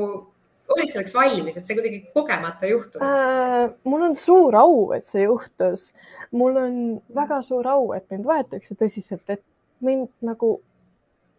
olid 0.72 0.88
selleks 0.88 1.14
valmis, 1.14 1.56
et 1.58 1.66
see 1.68 1.76
kuidagi 1.76 2.00
kogemata 2.14 2.68
juhtunud 2.68 3.04
äh,? 3.04 3.66
mul 3.84 4.06
on 4.08 4.14
suur 4.16 4.56
au, 4.56 4.92
et 4.96 5.04
see 5.04 5.26
juhtus. 5.26 5.90
mul 6.32 6.56
on 6.56 6.78
väga 7.14 7.42
suur 7.44 7.68
au, 7.68 7.92
et 7.96 8.08
mind 8.10 8.24
võetakse 8.28 8.76
tõsiselt 8.80 9.28
ette 9.28 9.53
mind 9.80 10.08
nagu, 10.24 10.60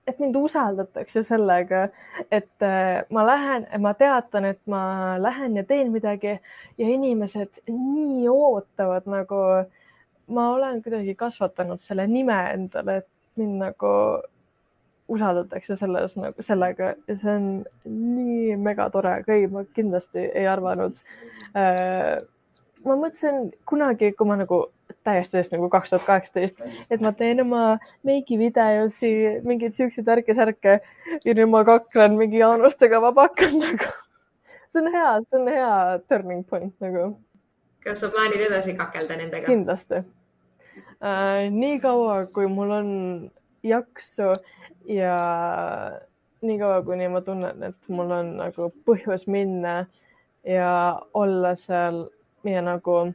et 0.07 0.19
mind 0.19 0.35
usaldatakse 0.35 1.23
sellega, 1.25 1.87
et 2.31 2.65
äh, 2.65 3.01
ma 3.09 3.25
lähen, 3.25 3.65
ma 3.81 3.93
teatan, 3.97 4.45
et 4.51 4.61
ma 4.69 5.15
lähen 5.21 5.57
ja 5.57 5.63
teen 5.63 5.91
midagi 5.93 6.37
ja 6.77 6.91
inimesed 6.97 7.63
nii 7.71 8.27
ootavad 8.29 9.09
nagu, 9.09 9.41
ma 10.27 10.49
olen 10.53 10.81
kuidagi 10.83 11.15
kasvatanud 11.15 11.81
selle 11.81 12.07
nime 12.07 12.37
endale, 12.53 13.01
et 13.01 13.11
mind 13.39 13.61
nagu 13.63 13.95
usaldatakse 15.07 15.75
selles 15.75 16.15
nagu 16.17 16.43
sellega. 16.43 16.93
Ja 17.07 17.17
see 17.17 17.33
on 17.33 17.49
nii 17.85 18.55
megatore, 18.61 19.19
ei, 19.27 19.47
ma 19.51 19.65
kindlasti 19.75 20.29
ei 20.33 20.47
arvanud. 20.49 20.97
Äh, 21.57 22.15
ma 22.85 22.97
mõtlesin 22.97 23.51
kunagi, 23.69 24.13
kui 24.17 24.29
ma 24.29 24.39
nagu 24.41 24.65
täiesti 25.05 25.37
täiesti 25.37 25.57
nagu 25.57 25.69
kaks 25.73 25.93
tuhat 25.93 26.07
kaheksateist, 26.07 26.63
et 26.91 27.03
ma 27.03 27.11
teen 27.17 27.41
oma 27.43 27.63
meigivideosi, 28.07 29.11
mingeid 29.45 29.77
siukseid 29.77 30.07
värke-särke 30.09 30.79
ja 31.13 31.35
nüüd 31.37 31.51
ma 31.51 31.63
kaklen 31.67 32.17
mingi 32.19 32.41
Jaanustega 32.41 33.01
vabakal 33.03 33.55
nagu. 33.61 33.91
see 34.67 34.81
on 34.81 34.91
hea, 34.91 35.13
see 35.29 35.39
on 35.39 35.47
hea 35.53 35.75
turning 36.09 36.43
point 36.49 36.73
nagu. 36.83 37.13
kas 37.85 38.01
sa 38.01 38.09
plaanid 38.13 38.41
edasi 38.47 38.75
kakelda 38.77 39.19
nendega? 39.21 39.47
kindlasti 39.47 40.01
äh,. 40.01 41.47
nii 41.51 41.79
kaua, 41.83 42.25
kui 42.33 42.49
mul 42.51 42.73
on 42.79 42.91
jaksu 43.63 44.33
ja 44.89 45.19
nii 46.41 46.57
kaua, 46.59 46.81
kuni 46.85 47.07
ma 47.09 47.21
tunnen, 47.21 47.63
et 47.69 47.89
mul 47.89 48.11
on 48.11 48.35
nagu 48.41 48.71
põhjus 48.87 49.25
minna 49.31 49.85
ja 50.45 50.71
olla 51.13 51.55
seal 51.57 52.05
ja 52.45 52.61
nagu 52.61 53.13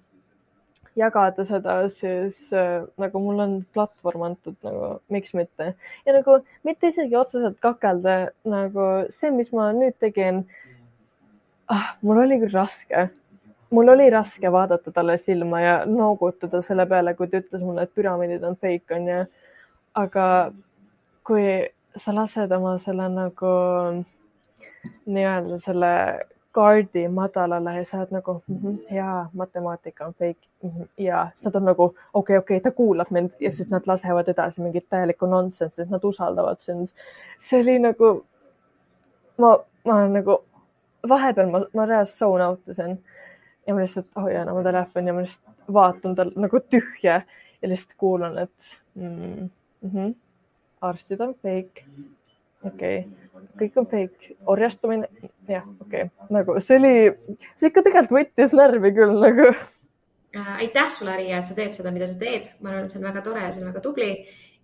jagada 1.01 1.45
seda, 1.49 1.77
siis 1.93 2.39
äh, 2.57 2.83
nagu 3.01 3.23
mul 3.23 3.43
on 3.45 3.55
platvorm 3.75 4.27
antud 4.31 4.57
nagu, 4.67 4.91
miks 5.13 5.33
mitte 5.37 5.73
ja 6.07 6.17
nagu 6.17 6.41
mitte 6.67 6.91
isegi 6.93 7.17
otseselt 7.19 7.59
kakelda 7.65 8.19
nagu 8.49 8.91
see, 9.15 9.33
mis 9.35 9.53
ma 9.57 9.71
nüüd 9.77 9.97
tegin 10.03 10.45
ah,. 11.71 11.97
mul 12.03 12.23
oli 12.25 12.41
küll 12.43 12.55
raske, 12.55 13.09
mul 13.75 13.93
oli 13.95 14.11
raske 14.13 14.53
vaadata 14.53 14.93
talle 14.95 15.19
silma 15.23 15.63
ja 15.63 15.77
noogutada 15.89 16.63
selle 16.67 16.87
peale, 16.91 17.15
kui 17.19 17.31
ta 17.31 17.43
ütles 17.43 17.65
mulle, 17.65 17.87
et 17.87 17.95
püramiidid 17.97 18.47
on 18.47 18.59
fake 18.61 18.97
onju. 18.97 19.21
aga 20.01 20.27
kui 21.27 21.47
sa 21.99 22.15
lased 22.15 22.53
oma 22.55 22.77
selle 22.83 23.09
nagu 23.13 23.55
nii-öelda 25.07 25.59
selle 25.65 25.95
kaardi 26.53 27.09
madalale 27.09 27.77
ja 27.77 27.85
sa 27.85 27.99
oled 27.99 28.11
nagu 28.11 28.43
mm 28.49 28.57
-hmm, 28.57 28.95
jaa, 28.95 29.31
matemaatika 29.33 30.07
on 30.07 30.15
fake. 30.15 30.49
Mm 30.63 30.71
-hmm, 30.71 30.89
ja 30.99 31.29
siis 31.35 31.45
nad 31.45 31.55
on 31.55 31.65
nagu 31.65 31.85
okei 31.85 31.97
okay,, 32.15 32.37
okei 32.37 32.57
okay,, 32.57 32.61
ta 32.61 32.77
kuulab 32.77 33.11
mind. 33.11 33.31
Ja 33.41 33.51
siis 33.51 33.71
nad 33.71 33.83
lasevad 33.87 34.29
edasi 34.29 34.61
mingit 34.61 34.89
täielikku 34.89 35.27
nonsense, 35.27 35.75
siis 35.75 35.91
nad 35.91 36.05
usaldavad 36.05 36.59
sind. 36.59 36.87
see 37.39 37.61
oli 37.61 37.79
nagu, 37.79 38.27
ma, 39.39 39.59
ma 39.87 40.09
nagu 40.09 40.45
vahepeal 41.09 41.51
ma, 41.51 41.65
ma 41.75 41.87
reaalselt 41.87 42.19
zone 42.19 42.47
out 42.47 42.69
isin 42.69 42.99
ja 43.67 43.75
ma 43.75 43.81
lihtsalt 43.81 44.07
hoian 44.23 44.49
oma 44.49 44.63
telefoni 44.63 45.07
ja 45.07 45.15
ma 45.15 45.21
lihtsalt 45.21 45.73
vaatan 45.73 46.15
tal 46.15 46.33
nagu 46.37 46.61
tühja 46.61 47.21
ja 47.63 47.69
lihtsalt 47.69 47.95
kuulan, 47.99 48.39
et 48.39 48.79
mm, 48.95 49.51
mm 49.83 49.91
-hmm, 49.91 50.15
arstid 50.81 51.21
on 51.21 51.35
fake. 51.35 51.85
Okei. 52.67 52.99
okay., 52.99 53.30
kõik 53.61 53.81
on 53.81 53.89
fake, 53.91 54.35
orjastumine, 54.51 55.09
jah, 55.49 55.67
okei 55.85 56.07
okay., 56.07 56.31
nagu 56.37 56.57
see 56.65 56.79
oli, 56.81 56.95
see 57.59 57.71
ikka 57.71 57.85
tegelikult 57.87 58.19
võttis 58.19 58.55
närvi 58.57 58.93
küll 58.97 59.17
nagu. 59.21 59.49
Äh, 60.37 60.53
aitäh 60.67 60.89
sulle, 60.95 61.17
Aria, 61.17 61.41
et 61.41 61.49
sa 61.49 61.57
teed 61.57 61.75
seda, 61.75 61.91
mida 61.95 62.07
sa 62.07 62.19
teed, 62.21 62.53
ma 62.61 62.71
arvan, 62.71 62.87
et 62.87 62.95
see 62.95 63.01
on 63.01 63.09
väga 63.09 63.25
tore 63.27 63.43
ja 63.43 63.51
see 63.51 63.65
on 63.65 63.73
väga 63.73 63.83
tubli 63.85 64.13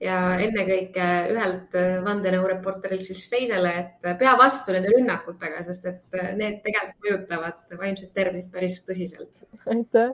ja 0.02 0.16
ennekõike 0.44 1.06
ühelt 1.32 1.76
vandenõureporterilt 2.04 3.06
siis 3.06 3.24
teisele, 3.32 3.72
et 3.80 4.06
pea 4.20 4.36
vastu 4.38 4.76
nende 4.76 4.92
rünnakutega, 4.92 5.64
sest 5.66 5.88
et 5.90 6.20
need 6.36 6.60
tegelikult 6.66 7.00
mõjutavad 7.08 7.76
vaimset 7.80 8.12
tervist 8.14 8.52
päris 8.54 8.76
tõsiselt. 8.86 9.34
aitäh. 9.66 10.12